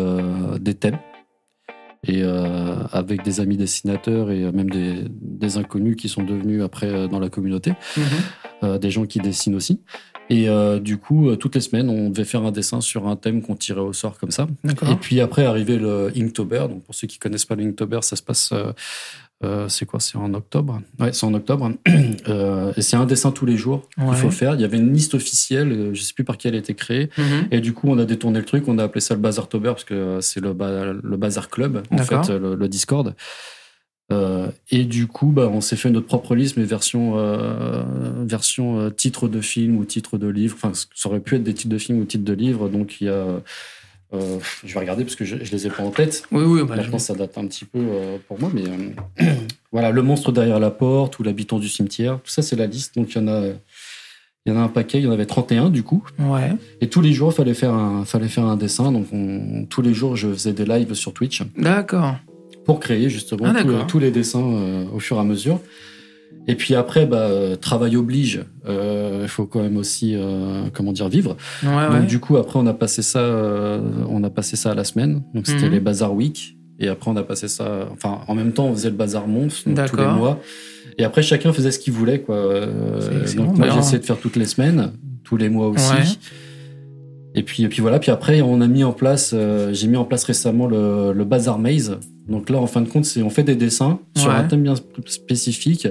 [0.59, 0.97] des thèmes.
[2.05, 2.21] Et
[2.91, 7.29] avec des amis dessinateurs et même des, des inconnus qui sont devenus après dans la
[7.29, 7.73] communauté,
[8.63, 8.77] Mhm.
[8.79, 9.81] des gens qui dessinent aussi.
[10.29, 13.15] Et euh, du coup, euh, toutes les semaines, on devait faire un dessin sur un
[13.15, 14.47] thème qu'on tirait au sort comme ça.
[14.65, 16.65] Et puis après, arrivé le Inktober.
[16.69, 18.49] Donc pour ceux qui connaissent pas le Inktober, ça se passe.
[18.51, 18.73] euh,
[19.43, 19.99] euh, c'est quoi?
[19.99, 20.81] C'est en octobre?
[20.99, 21.71] Ouais, c'est en octobre.
[22.29, 24.15] Euh, et c'est un dessin tous les jours qu'il Ouais.
[24.15, 24.55] faut faire.
[24.55, 25.71] Il y avait une liste officielle.
[25.71, 27.09] euh, Je sais plus par qui elle a été créée.
[27.17, 27.47] Mhm.
[27.51, 28.67] Et du coup, on a détourné le truc.
[28.67, 31.97] On a appelé ça le Bazartober parce que c'est le, ba- le Bazar Club, en
[31.99, 33.15] fait, le, le Discord.
[34.11, 37.83] Euh, et du coup, bah, on s'est fait notre propre liste, mais version, euh,
[38.25, 40.55] version euh, titre de film ou titre de livre.
[40.55, 42.69] Enfin, ça aurait pu être des titres de film ou titres de livre.
[42.69, 43.13] Donc, il y a.
[44.13, 46.23] euh, je vais regarder parce que je, je les ai pas en tête.
[46.31, 48.63] Oui, oui, bah, Maintenant, ça date un petit peu euh, pour moi, mais
[49.73, 52.95] voilà, le monstre derrière la porte ou l'habitant du cimetière, tout ça, c'est la liste.
[52.95, 53.41] Donc, il y en a.
[54.45, 56.05] Il y en a un paquet, il y en avait 31 du coup.
[56.19, 56.53] Ouais.
[56.79, 58.93] Et tous les jours, il fallait faire un, fallait faire un dessin.
[58.93, 62.15] Donc, on- tous les jours, je faisais des lives sur Twitch D'accord.
[62.67, 63.87] Pour créer justement Ah, tous, d'accord.
[63.87, 65.59] tous les dessins euh, au fur et à mesure.
[66.49, 68.41] Et puis après, bah, euh, travail oblige.
[68.69, 71.35] Euh, Il faut quand même aussi, euh, comment dire, vivre.
[71.63, 72.05] Ouais, Donc ouais.
[72.05, 75.23] du coup, après, on a passé ça, euh, on a passé ça à la semaine.
[75.33, 75.71] Donc c'était Mhm.
[75.71, 76.55] les Bazar Week.
[76.79, 77.89] Et après, on a passé ça.
[77.91, 80.39] Enfin, en même temps, on faisait le Bazar Monstre donc tous les mois.
[80.99, 82.35] Et après, chacun faisait ce qu'il voulait, quoi.
[82.35, 84.91] Euh, donc moi, j'essayais de faire toutes les semaines,
[85.23, 85.91] tous les mois aussi.
[85.91, 86.03] Ouais.
[87.35, 87.99] Et puis, et puis voilà.
[87.99, 89.31] Puis après, on a mis en place.
[89.33, 91.97] euh, J'ai mis en place récemment le, le Bazar Maze.
[92.29, 94.35] Donc là, en fin de compte, c'est on fait des dessins sur Ouais.
[94.35, 95.87] un thème bien sp- spécifique.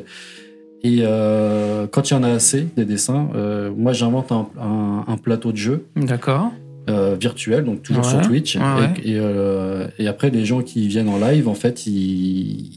[0.83, 5.05] Et euh, quand il y en a assez des dessins, euh, moi j'invente un, un-
[5.09, 6.53] un plateau de jeu D'accord.
[6.91, 8.57] euh, virtuel, donc toujours Ouais, sur Twitch.
[8.57, 8.63] ouais.
[9.03, 12.71] Et, et, et après, les gens qui viennent en live, en fait, ils...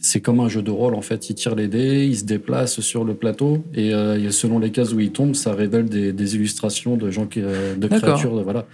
[0.00, 0.94] c'est comme un jeu de rôle.
[0.94, 3.90] En fait, ils tirent les dés, ils se déplacent sur le plateau, et,
[4.30, 7.86] selon les cases où ils tombent, ça révèle des, des illustrations de gens qui, de
[7.88, 8.66] créatures, de- voilà,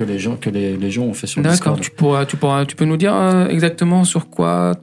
[0.00, 1.52] que les gens que les, les gens ont fait sur D'accord.
[1.76, 1.80] Discord.
[1.80, 4.74] Tu, pourras, tu, pourras, tu peux nous dire euh, exactement sur quoi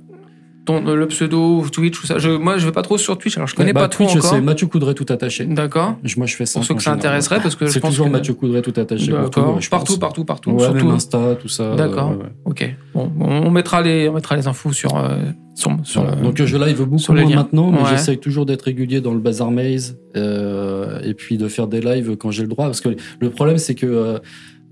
[0.66, 2.20] ton le pseudo Twitch ou ça.
[2.20, 4.18] Je, moi, je vais pas trop sur Twitch, alors je connais Bah, pas trop Twitch,
[4.18, 4.30] encore.
[4.32, 5.46] c'est Mathieu Coudray tout attaché.
[5.46, 5.96] D'accord.
[6.18, 6.60] Moi, je fais ça.
[6.60, 7.08] Pour ceux que ça général.
[7.16, 9.12] intéresserait, parce que je C'est toujours que- Mathieu Coudray tout attaché.
[9.12, 9.60] D'accord.
[9.72, 10.52] Partout, partout, partout.
[10.52, 10.86] Ouais, surtout.
[10.86, 11.74] même Insta, tout ça.
[11.76, 12.12] D'accord.
[12.12, 12.26] ouais.
[12.46, 12.76] Ok.
[12.94, 15.18] Bon, on mettra les, on mettra les infos sur, euh,
[15.56, 16.18] sur, sur Voilà.
[16.18, 17.86] le- Donc je live beaucoup sur moins maintenant, mais Ouais.
[17.92, 22.18] j'essaye toujours d'être régulier dans le Bazar Maze euh, et puis de faire des lives
[22.18, 22.66] quand j'ai le droit.
[22.66, 22.90] Parce que
[23.22, 24.20] le problème, c'est que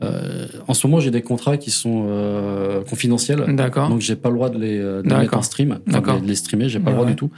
[0.04, 3.90] euh, en ce moment, j'ai des contrats qui sont euh, confidentiels, D'accord.
[3.90, 5.20] donc j'ai pas le droit de les, de les D'accord.
[5.22, 6.22] mettre en stream, enfin, D'accord.
[6.22, 7.32] de les- streamer, j'ai pas Ouais, le droit du tout.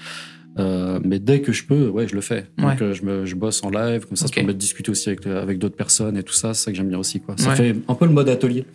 [0.59, 2.47] Euh, mais dès que je peux, ouais, je le fais.
[2.57, 2.93] Donc Ouais.
[2.93, 4.29] je, me, je bosse en live, comme ça, Ok.
[4.29, 6.55] ça permet de discuter aussi avec, avec d'autres personnes et tout ça.
[6.55, 7.35] C'est ça que j'aime bien aussi, quoi.
[7.37, 7.55] Ça Ouais.
[7.55, 8.65] fait un peu le mode atelier.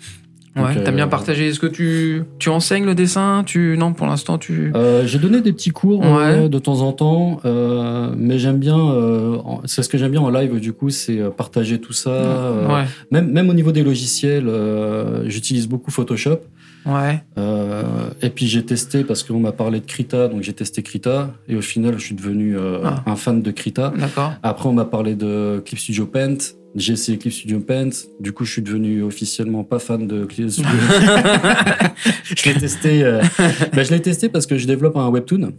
[0.55, 1.49] Ouais, t'as euh, bien partagé.
[1.49, 3.43] Est-ce que tu, tu enseignes le dessin?
[3.47, 4.71] Tu non, pour l'instant, tu.
[4.77, 6.07] Euh, j'ai donné des petits cours Ouais.
[6.45, 8.79] euh, de temps en temps, euh, mais j'aime bien.
[8.79, 11.95] euh, en- c'est ce que j'aime bien en live du coup, c'est euh, partager tout
[11.95, 12.11] ça.
[12.11, 16.41] euh, ouais, même même au niveau des logiciels, euh, j'utilise beaucoup Photoshop.
[16.87, 17.23] Ouais.
[17.39, 17.83] Euh,
[18.23, 21.57] et puis j'ai testé parce qu'on m'a parlé de Krita, donc j'ai testé Krita et
[21.57, 23.03] au final je suis devenu euh, Ah.
[23.07, 23.93] un fan de Krita.
[23.99, 24.33] D'accord.
[24.43, 26.37] Après on m'a parlé de Clip Studio Paint.
[26.75, 27.91] J'ai essayé Clip Studio Paint.
[28.19, 30.71] Du coup, je suis devenu officiellement pas fan de Clip Studio.
[32.25, 33.03] je l'ai testé.
[33.05, 33.21] euh,
[33.75, 35.53] ben, je l'ai testé parce que je développe un webtoon.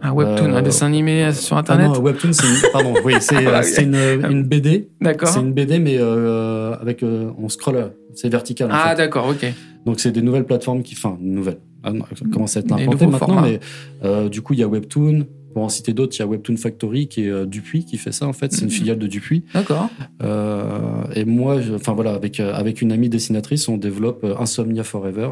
[0.00, 1.88] Un webtoon, Euh, un dessin animé sur Ah Internet?
[1.88, 3.96] non, webtoon, c'est une, pardon, oui, c'est Ah, c'est une,
[4.30, 4.88] une BD.
[5.00, 5.28] D'accord.
[5.28, 8.68] C'est une BD, mais euh, avec euh, on scroll, c'est vertical.
[8.70, 9.26] Ah, d'accord.
[9.28, 9.46] Ok.
[9.86, 11.60] Donc c'est des nouvelles plateformes qui, enfin, nouvelles.
[11.82, 13.42] Ah, non, ça commence à être implanté maintenant, formats.
[13.42, 13.60] mais
[14.04, 15.26] euh, du coup il y a Webtoon.
[15.52, 18.10] Pour en citer d'autres, il y a Webtoon Factory qui est euh, Dupuis qui fait
[18.10, 18.52] ça en fait.
[18.52, 18.70] C'est une Mhm.
[18.72, 19.44] filiale de Dupuis.
[19.54, 19.88] D'accord.
[20.22, 25.28] Euh, et moi, enfin voilà, avec euh, avec une amie dessinatrice, on développe Insomnia Forever.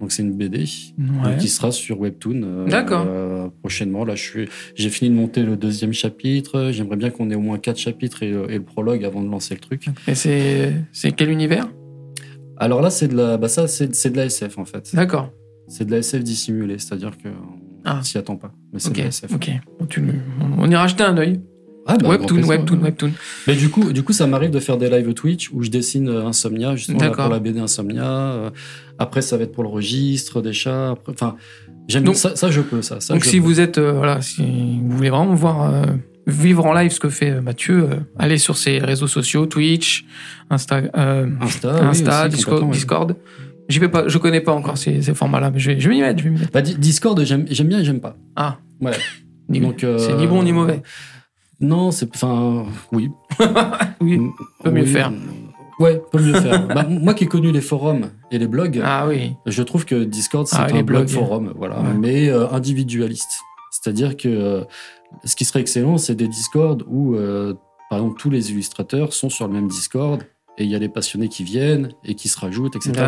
[0.00, 0.60] Donc c'est une BD
[0.98, 1.36] Ouais.
[1.38, 3.06] qui sera sur Webtoon D'accord.
[3.60, 4.04] prochainement.
[4.04, 6.70] Là, je suis, j'ai fini de monter le deuxième chapitre.
[6.72, 9.54] J'aimerais bien qu'on ait au moins quatre chapitres et, et le prologue avant de lancer
[9.54, 9.86] le truc.
[10.08, 11.68] Et c'est, c'est quel univers?
[12.58, 14.90] Alors là, c'est de la, bah ça, c'est, c'est de la SF en fait.
[14.94, 15.30] D'accord.
[15.68, 18.00] C'est de la SF dissimulée, c'est-à-dire que on Ah.
[18.02, 18.52] s'y attend pas.
[18.72, 19.32] Mais c'est de la SF.
[19.34, 19.50] Ok.
[19.88, 20.02] Tu-
[20.58, 21.40] on ira jeter un œil.
[21.88, 22.48] Ah, bah, webtoon, plaisir.
[22.50, 23.10] webtoon, webtoon.
[23.46, 26.08] Mais du coup, du coup, ça m'arrive de faire des lives Twitch où je dessine
[26.08, 28.04] euh, Insomnia, justement là, pour la BD Insomnia.
[28.04, 28.50] Euh,
[28.98, 30.90] Après, ça va être pour le registre des chats.
[30.92, 31.36] Après- Enfin,
[31.86, 32.98] j'aime Donc- ça, ça, je peux ça.
[33.00, 33.44] ça Donc si peux.
[33.46, 34.42] vous êtes, euh, voilà, si
[34.82, 35.84] vous voulez vraiment voir euh,
[36.26, 40.04] vivre en live ce que fait euh, Mathieu, euh, allez sur ses réseaux sociaux, Twitch,
[40.50, 42.02] Insta, euh, Insta, oui, aussi,
[42.36, 42.70] Discord, oui.
[42.70, 43.16] Discord.
[43.68, 45.94] J'y vais pas, je connais pas encore ces, ces formats-là, mais je vais, je vais
[45.96, 46.52] m'y mettre, je vais m'y mettre.
[46.52, 48.16] Bah, Di- Discord, j'aime, j'aime bien et j'aime pas.
[48.36, 48.58] Ah.
[48.80, 48.92] Ouais.
[49.48, 50.82] Ni- Donc, euh, C'est ni bon ni mauvais.
[51.60, 53.08] Non, c'est, enfin, oui.
[54.00, 54.20] Oui.
[54.62, 55.12] Peut mieux faire.
[55.78, 56.66] Ouais, peut mieux faire.
[56.68, 59.32] Bah, moi qui ai connu les forums et les blogs, Ah oui.
[59.46, 61.94] je trouve que Discord c'est Ah, un blog forum, voilà, Ouais.
[61.98, 63.30] mais euh, individualiste.
[63.70, 64.64] C'est-à-dire que
[65.24, 67.54] ce qui serait excellent, c'est des Discord où, euh,
[67.90, 70.22] par exemple, tous les illustrateurs sont sur le même Discord
[70.58, 73.06] et il y a les passionnés qui viennent et qui se rajoutent, etc.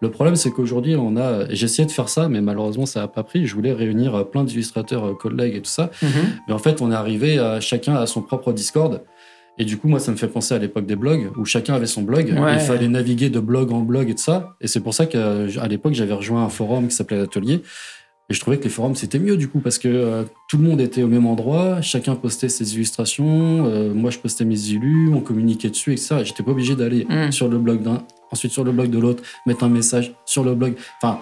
[0.00, 1.46] Le problème, c'est qu'aujourd'hui, on a.
[1.50, 3.46] Essayé de faire ça, mais malheureusement, ça n'a pas pris.
[3.46, 5.90] Je voulais réunir euh, plein d'illustrateurs, euh, collègues et tout ça.
[6.02, 6.10] Mhm.
[6.48, 9.02] Mais en fait, on est arrivé à chacun à son propre Discord.
[9.58, 11.86] Et du coup, moi, ça me fait penser à l'époque des blogs, où chacun avait
[11.86, 12.34] son blog.
[12.36, 12.54] Ouais.
[12.54, 14.56] Il fallait naviguer de blog en blog et tout ça.
[14.60, 17.62] Et c'est pour ça qu'à l'époque, j'avais rejoint un forum qui s'appelait l'Atelier.
[18.30, 20.62] Et je trouvais que les forums, c'était mieux, du coup, parce que euh, tout le
[20.62, 25.10] monde était au même endroit, chacun postait ses illustrations, euh, moi, je postais mes illus,
[25.12, 26.18] on communiquait dessus, etc.
[26.20, 27.32] Et j'étais pas obligé d'aller Mm.
[27.32, 30.54] sur le blog d'un, ensuite sur le blog de l'autre, mettre un message sur le
[30.54, 30.74] blog.
[31.02, 31.18] Enfin,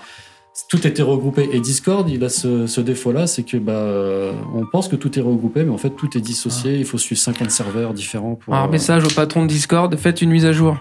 [0.68, 1.48] tout était regroupé.
[1.52, 5.18] Et Discord, il a ce, ce défaut-là, c'est que bah, euh, on pense que tout
[5.18, 6.76] est regroupé, mais en fait, tout est dissocié.
[6.78, 8.52] Il faut suivre 50 serveurs différents pour.
[8.52, 10.76] Alors, euh, message au patron de Discord, faites une mise à jour.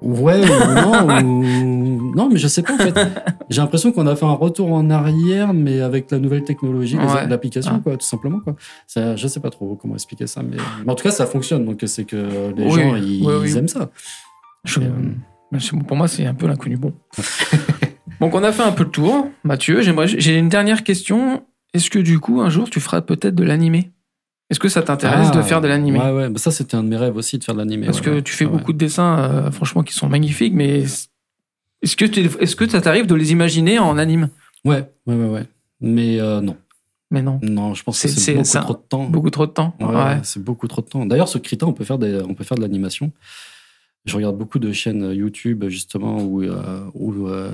[0.00, 2.94] Ouais, ou non, ou- non, mais je sais pas en fait.
[3.50, 7.26] J'ai l'impression qu'on a fait un retour en arrière, mais avec la nouvelle technologie, Ouais.
[7.28, 7.80] l'application, Ah.
[7.82, 8.56] quoi, tout simplement, quoi.
[8.86, 11.64] Ça, je sais pas trop comment expliquer ça, mais, mais en tout cas, ça fonctionne.
[11.64, 13.50] Donc, c'est que les Oui, gens, ils, oui, oui.
[13.50, 13.90] ils aiment ça.
[14.64, 16.76] Je- Et, euh, Pour moi, c'est un peu l'inconnu.
[16.76, 16.92] Bon.
[18.20, 19.28] Donc, on a fait un peu le tour.
[19.44, 21.42] Mathieu, j'aimerais, j'ai une dernière question.
[21.74, 23.90] Est-ce que du coup, un jour, tu feras peut-être de l'animé?
[24.50, 25.98] Est-ce que ça t'intéresse Ah, de faire de l'animé?
[25.98, 26.28] Ouais, ouais.
[26.30, 27.86] Bah, ça, c'était un de mes rêves aussi de faire de l'animé.
[27.86, 28.22] Parce ouais, que ouais.
[28.22, 28.50] tu fais ouais.
[28.52, 30.84] beaucoup de dessins, euh, franchement, qui sont magnifiques, mais
[31.84, 34.28] est-ce que, tu- est-ce que ça t'arrive de les imaginer en anime?
[34.64, 35.44] Ouais, ouais, ouais, ouais.
[35.80, 36.56] Mais euh, non,
[37.10, 39.04] Mais non, non, je pense que C'est- beaucoup trop de temps.
[39.08, 39.76] beaucoup trop de temps.
[39.80, 40.20] Ouais, Ouais.
[40.24, 41.06] c'est beaucoup trop de temps.
[41.06, 43.12] D'ailleurs, ce Krita, on peut faire des, on peut faire de l'animation.
[44.06, 47.50] Je regarde beaucoup de chaînes YouTube justement où, euh, où euh,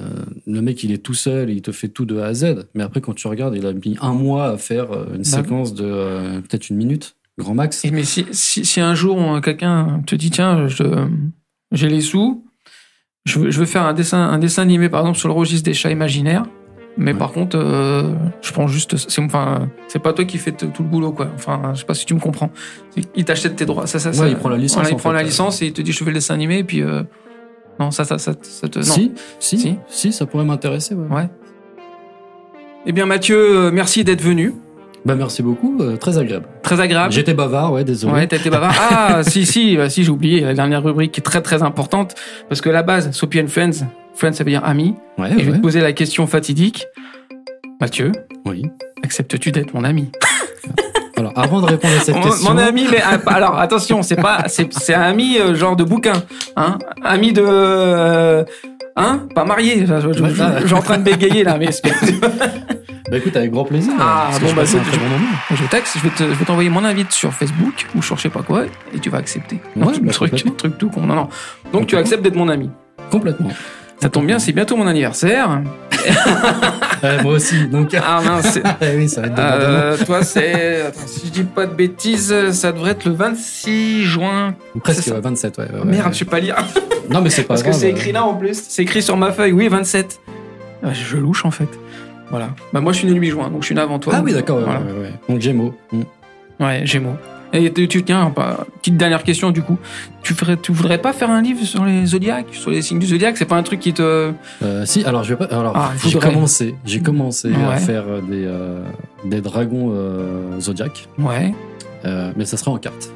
[0.48, 2.66] le mec il est tout seul il te fait tout de A à Z.
[2.74, 5.84] Mais après, quand tu regardes, il a mis un mois à faire une séquence de
[5.84, 7.84] euh, peut-être une minute, grand max.
[7.84, 10.66] Et mais si, si, si un jour quelqu'un te dit tiens,
[11.72, 12.44] j'ai les sous,
[13.26, 15.64] je veux, je veux faire un dessin, un dessin animé par exemple sur le registre
[15.64, 16.44] des chats imaginaires,
[16.96, 17.18] mais Ouais.
[17.18, 18.12] par contre, euh,
[18.42, 21.28] je prends juste, c'est enfin, c'est pas toi qui fais tout le boulot quoi.
[21.34, 22.50] Enfin, je sais pas si tu me comprends.
[23.14, 24.24] Il t'achète tes droits, ça, ça, ça.
[24.24, 25.16] Ouais, il prend la licence, Voilà, il en prend fait.
[25.16, 27.02] la licence et il te dit je fais le dessin animé et puis euh,
[27.78, 28.84] non ça, ça, ça, ça te, non.
[28.84, 29.76] Si, si, Si.
[29.88, 30.94] si, ça pourrait m'intéresser.
[30.94, 31.06] Ouais.
[31.14, 31.28] Ouais.
[32.86, 34.54] Eh bien, Mathieu, euh, merci d'être venu.
[35.04, 36.46] Bah merci beaucoup, euh, très agréable.
[36.62, 37.12] Très agréable.
[37.12, 38.12] J'étais bavard, ouais, désolé.
[38.12, 38.74] Ouais, été bavard.
[38.90, 42.14] Ah, si, si, euh, si, j'ai oublié la dernière rubrique qui est très, très importante.
[42.48, 44.94] Parce que la base, and Friends, Friends, ça veut dire ami.
[45.16, 46.86] Ouais, Et je vais te poser la question fatidique.
[47.80, 48.12] Mathieu,
[48.44, 48.66] Oui.
[49.02, 50.10] acceptes-tu d'être mon ami?
[51.16, 54.16] Alors, avant de répondre à cette mon, question, mon ami, mais ah, alors attention, c'est
[54.16, 56.14] pas, c'est, c'est un ami euh, genre de bouquin,
[56.56, 58.42] hein, ami de, euh,
[58.96, 59.86] hein, pas marié.
[59.86, 61.66] Je, je- je- je- je suis en train de bégayer là, mais
[63.10, 63.92] bah écoute, avec grand plaisir.
[63.98, 65.26] Ah, bon, je bah, c'est- bon moment.
[65.50, 68.22] je texte, je vais te, je vais t'envoyer mon invite sur Facebook ou sur je
[68.22, 68.64] sais pas quoi,
[68.94, 69.60] et tu vas accepter.
[69.76, 71.02] Ouais, bah, truc, truc tout con.
[71.02, 71.28] Non, non.
[71.72, 72.70] Donc tu acceptes d'être mon ami.
[73.10, 73.50] Complètement.
[74.00, 75.62] Ça tombe bien, c'est bientôt mon anniversaire.
[77.02, 77.94] Ouais, moi aussi, donc.
[77.94, 78.58] Ah mince.
[78.80, 79.46] c'est- oui, ça va être demain.
[79.52, 80.82] Euh, toi, c'est.
[80.82, 84.54] Attends, si je dis pas de bêtises, ça devrait être le 26 juin.
[84.82, 85.64] Presque ouais, 27, ouais.
[85.64, 86.12] ouais, Merde, ouais.
[86.12, 86.56] je sais pas lire.
[87.10, 88.62] Non, mais c'est pas Parce que c'est écrit là en plus.
[88.68, 89.52] C'est écrit sur ma feuille.
[89.52, 90.20] Oui, 27.
[90.84, 91.68] Ah, Je louche en fait.
[92.30, 92.50] Voilà.
[92.74, 94.12] Bah, moi, je suis né le 8 juin, donc je suis né avant toi.
[94.16, 94.80] Ah oui, d'accord, ouais, Voilà.
[94.80, 95.12] ouais, ouais.
[95.28, 95.74] Donc Gémeaux.
[95.90, 96.02] Mm.
[96.60, 97.16] Ouais, Gémeaux.
[97.52, 98.32] Et tu, tiens,
[98.78, 99.78] petite dernière question du coup.
[100.22, 103.06] Tu ferais, tu voudrais pas faire un livre sur les zodiaques, sur les signes du
[103.06, 104.32] zodiaque C'est pas un truc qui te.
[104.62, 105.54] Euh, si, alors je vais pas.
[105.56, 106.74] Alors, Ah, j'ai commencé.
[106.84, 108.82] J'ai commencé à faire euh, des euh,
[109.24, 111.52] des dragons euh, zodiaques, Ouais,
[112.36, 113.10] mais ça sera en carte.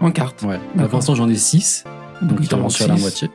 [0.00, 0.42] en carte.
[0.42, 0.58] Ouais.
[0.88, 1.84] Pour l'instant, j'en ai 6
[2.22, 3.28] Donc, il t'en manque la moitié.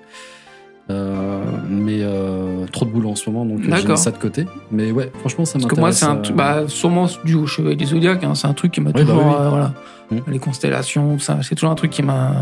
[0.89, 4.17] Euh, mais euh, trop de boulot en ce moment, donc euh, j'ai mis ça de
[4.17, 4.45] côté.
[4.71, 5.99] Mais ouais, franchement, ça Parce m'intéresse.
[5.99, 8.53] que moi, c'est un euh, bah, sûrement dû au chevalier des zodiaques, hein, c'est un
[8.53, 9.35] truc qui m'a Oui, bah toujours, oui.
[9.39, 9.73] euh, voilà,
[10.11, 10.17] Mm.
[10.31, 12.33] les constellations, ça, c'est toujours un truc qui m'a.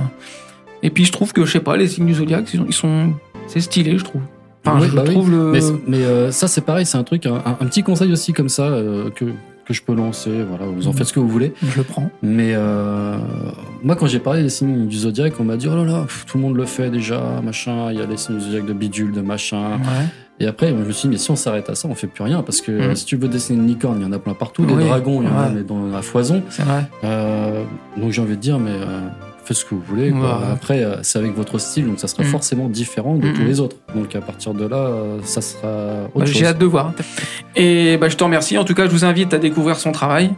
[0.84, 3.14] Et puis je trouve que, je sais pas, les signes du zodiaque, ils sont,
[3.48, 4.22] c'est stylé, je trouve.
[4.66, 5.14] Enfin, je bah oui.
[5.14, 5.52] trouve le.
[5.52, 8.48] Mais, mais, euh, ça, c'est pareil, c'est un truc, un, un- petit conseil aussi comme
[8.50, 8.70] ça
[9.16, 9.26] que,
[9.68, 10.32] que je peux lancer.
[10.48, 11.54] Voilà, vous en faites ce que vous voulez.
[11.62, 12.10] Je le prends.
[12.22, 13.18] Mais euh,
[13.84, 16.26] moi, quand j'ai parlé des signes du zodiaque, on m'a dit oh là là, pff,
[16.26, 17.92] tout le monde le fait déjà, machin.
[17.92, 19.74] Il y a les signes du zodiaque de bidule, de machin.
[19.78, 20.06] Ouais.
[20.40, 22.24] Et après, je me suis dit mais si on s'arrête à ça, on fait plus
[22.24, 24.36] rien parce que euh, si tu veux dessiner une licorne, il y en a plein
[24.36, 24.66] partout.
[24.66, 25.52] Des Oui, dragons, il y en a ouais.
[25.56, 26.44] mais dans la foison.
[26.50, 26.84] C'est vrai.
[27.04, 27.64] Euh,
[27.98, 29.08] donc j'ai envie de dire mais euh,
[29.48, 30.12] faites ce que vous voulez.
[30.12, 30.20] quoi.
[30.40, 30.46] Ouais.
[30.52, 32.30] Après, euh, c'est avec votre style, donc ça sera Mhm.
[32.30, 33.34] forcément différent de Mhm.
[33.34, 33.76] tous les autres.
[33.96, 35.68] Donc à partir de là, euh, ça sera
[36.14, 36.36] autre Bah, chose.
[36.36, 36.94] J'ai hâte de voir.
[37.56, 38.58] Et bah, je te remercie.
[38.58, 40.32] En tout cas, je vous invite à découvrir son travail.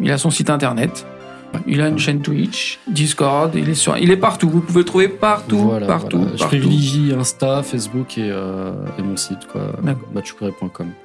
[0.00, 1.06] Il a son site internet.
[1.54, 1.60] Ouais.
[1.66, 3.52] Il a une chaîne Twitch, Discord.
[3.56, 4.48] Il est sur, il est partout.
[4.48, 6.32] Vous pouvez le trouver partout, Voilà, partout, voilà.
[6.34, 6.56] Je partout.
[6.58, 9.62] privilégie Insta, Facebook et, euh, et mon site, quoi.
[9.82, 10.08] D'accord.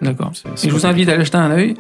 [0.02, 0.32] D'accord.
[0.64, 1.74] Et je vous invite à aller jeter un œil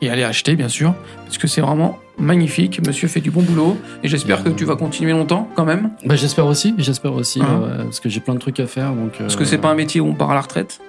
[0.00, 0.94] et aller acheter, bien sûr,
[1.24, 2.80] parce que c'est vraiment magnifique.
[2.86, 5.90] Monsieur fait du bon boulot et j'espère que Euh, tu vas continuer longtemps quand même,
[6.04, 8.92] Bah, j'espère aussi, j'espère aussi, Hein euh, parce que j'ai plein de trucs à faire.
[8.92, 10.80] Donc, parce que c'est pas un métier où on part à la retraite.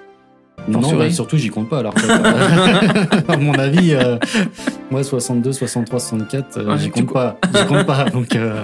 [0.68, 1.07] Non, fortiori.
[1.07, 3.24] bah, surtout, j'y compte pas à la retraite.
[3.30, 4.18] à mon avis, euh,
[4.91, 7.38] moi, 62, 63, 64, euh, Ouais, j'y compte pas.
[7.55, 8.03] J'y compte pas.
[8.14, 8.64] Donc, euh,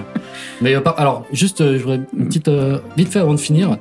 [0.60, 3.78] mais euh, alors, juste, euh, je voudrais une petite, euh, vite fait avant de finir.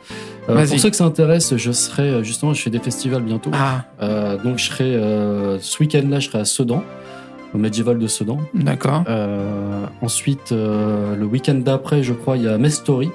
[0.47, 3.49] Euh, pour ceux que ça intéresse, je serai euh, justement, je fais des festivals bientôt.
[3.53, 6.83] Ah, Euh, donc, je serai euh, ce week-end-là, je serai à Sedan,
[7.53, 8.37] au Medieval de Sedan.
[8.53, 9.03] d'accord.
[9.09, 13.09] Euh, ensuite, euh, le week-end d'après, je crois, il y a Mestory.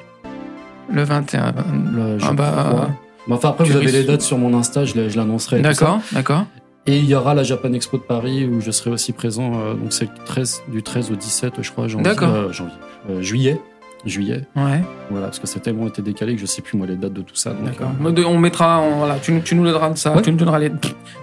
[0.92, 1.54] Le 21.
[1.94, 2.88] Le, je Ah bah,
[3.30, 5.60] enfin, après, vous avez les dates sur mon Insta, je, l'annoncerai.
[5.60, 6.46] D'accord, d'accord.
[6.86, 9.52] Et il y aura la Japan Expo de Paris où je serai aussi présent.
[9.54, 12.04] euh, donc c'est le 13, du 13 au 17, je crois, janvier.
[12.04, 12.34] D'accord.
[12.34, 12.74] euh, janvier.
[13.08, 13.60] Euh, juillet.
[14.06, 14.42] Juillet.
[14.56, 14.80] Ouais,
[15.10, 17.12] Voilà, parce que ça a tellement été décalé que je sais plus moi les dates
[17.12, 17.52] de tout ça.
[17.64, 17.90] d'accord.
[18.04, 20.22] euh, On mettra, on- voilà, tu, nous- tu nous donneras de ça, Ouais.
[20.22, 20.70] tu nous donneras les.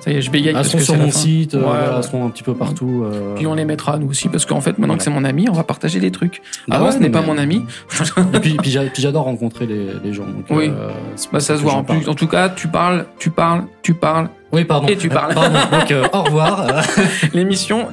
[0.01, 0.53] Ça y est, je bégaye.
[0.55, 3.03] elles que sur mon site, euh, Ouais, voilà, elles seront un petit peu partout.
[3.05, 4.97] euh, Puis on les mettra nous aussi, parce qu'en fait, maintenant Voilà.
[4.97, 6.41] que c'est mon ami, on va partager des trucs.
[6.69, 7.63] Ah Avant, ce n'est pas mais- mon ami.
[8.33, 10.25] Et puis, puis j'a- puis j'adore rencontrer les, les gens.
[10.25, 10.69] donc, Oui.
[10.69, 10.89] euh,
[11.33, 11.99] Bah, ça se voit en plus.
[11.99, 12.09] parle.
[12.11, 14.29] En tout cas, tu parles, tu parles, tu parles.
[14.51, 14.87] Oui, pardon.
[14.87, 15.33] Et tu parles.
[15.33, 15.57] Pardon.
[15.71, 16.67] Donc, au revoir.
[17.33, 17.87] L'émission.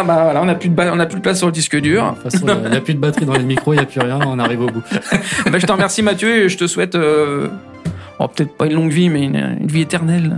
[0.00, 1.52] Ah bah voilà, on n'a plus de ba- on a plus de place sur le
[1.52, 2.04] disque dur.
[2.04, 3.86] De toute façon, il n'y a plus de batterie dans les micros, il n'y a
[3.86, 4.82] plus rien, on arrive au bout.
[5.50, 7.48] bah, je te remercie Mathieu et je te souhaite, euh,
[8.18, 10.36] oh, peut-être pas une longue vie, mais une, une vie éternelle.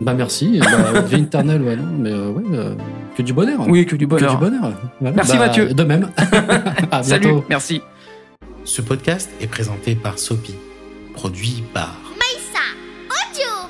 [0.00, 2.74] Bah merci, bah, vie éternelle, ouais, non, mais euh, ouais, euh,
[3.16, 3.60] que du bonheur.
[3.68, 4.32] Oui, que du que bonheur.
[4.32, 4.72] du bonheur.
[5.00, 5.16] Voilà.
[5.16, 5.72] Merci, Bah, Mathieu.
[5.74, 6.08] De même.
[6.90, 7.44] à Salut, bientôt.
[7.48, 7.80] merci.
[8.64, 10.54] Ce podcast est présenté par Sopi,
[11.14, 12.64] produit par, Maïssa,
[13.08, 13.68] audio.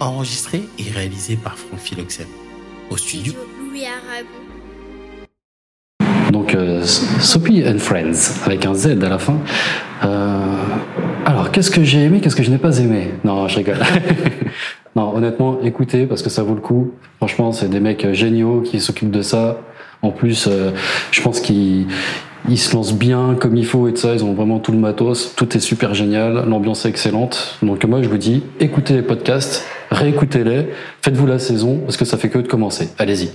[0.00, 2.26] enregistré et réalisé par Franck Philoxène.
[2.90, 3.32] Au studio,
[3.68, 4.45] Louis Aragon.
[6.36, 9.38] Donc, euh, and Friends, avec un Z à la fin.
[10.04, 10.36] Euh,
[11.24, 13.08] alors, qu'est-ce que j'ai aimé, qu'est-ce que je n'ai pas aimé?
[13.24, 13.78] Non, je rigole.
[14.96, 16.90] non, honnêtement, écoutez, parce que ça vaut le coup.
[17.16, 19.60] Franchement, c'est des mecs géniaux qui s'occupent de ça.
[20.02, 20.72] En plus, euh,
[21.10, 21.86] je pense qu'ils
[22.50, 24.12] ils se lancent bien comme il faut et ça.
[24.12, 25.34] Ils ont vraiment tout le matos.
[25.36, 26.44] Tout est super génial.
[26.46, 27.56] L'ambiance est excellente.
[27.62, 30.66] Donc, moi, je vous dis, écoutez les podcasts, réécoutez-les,
[31.00, 32.90] faites-vous la saison, parce que ça fait que de commencer.
[32.98, 33.30] Allez-y.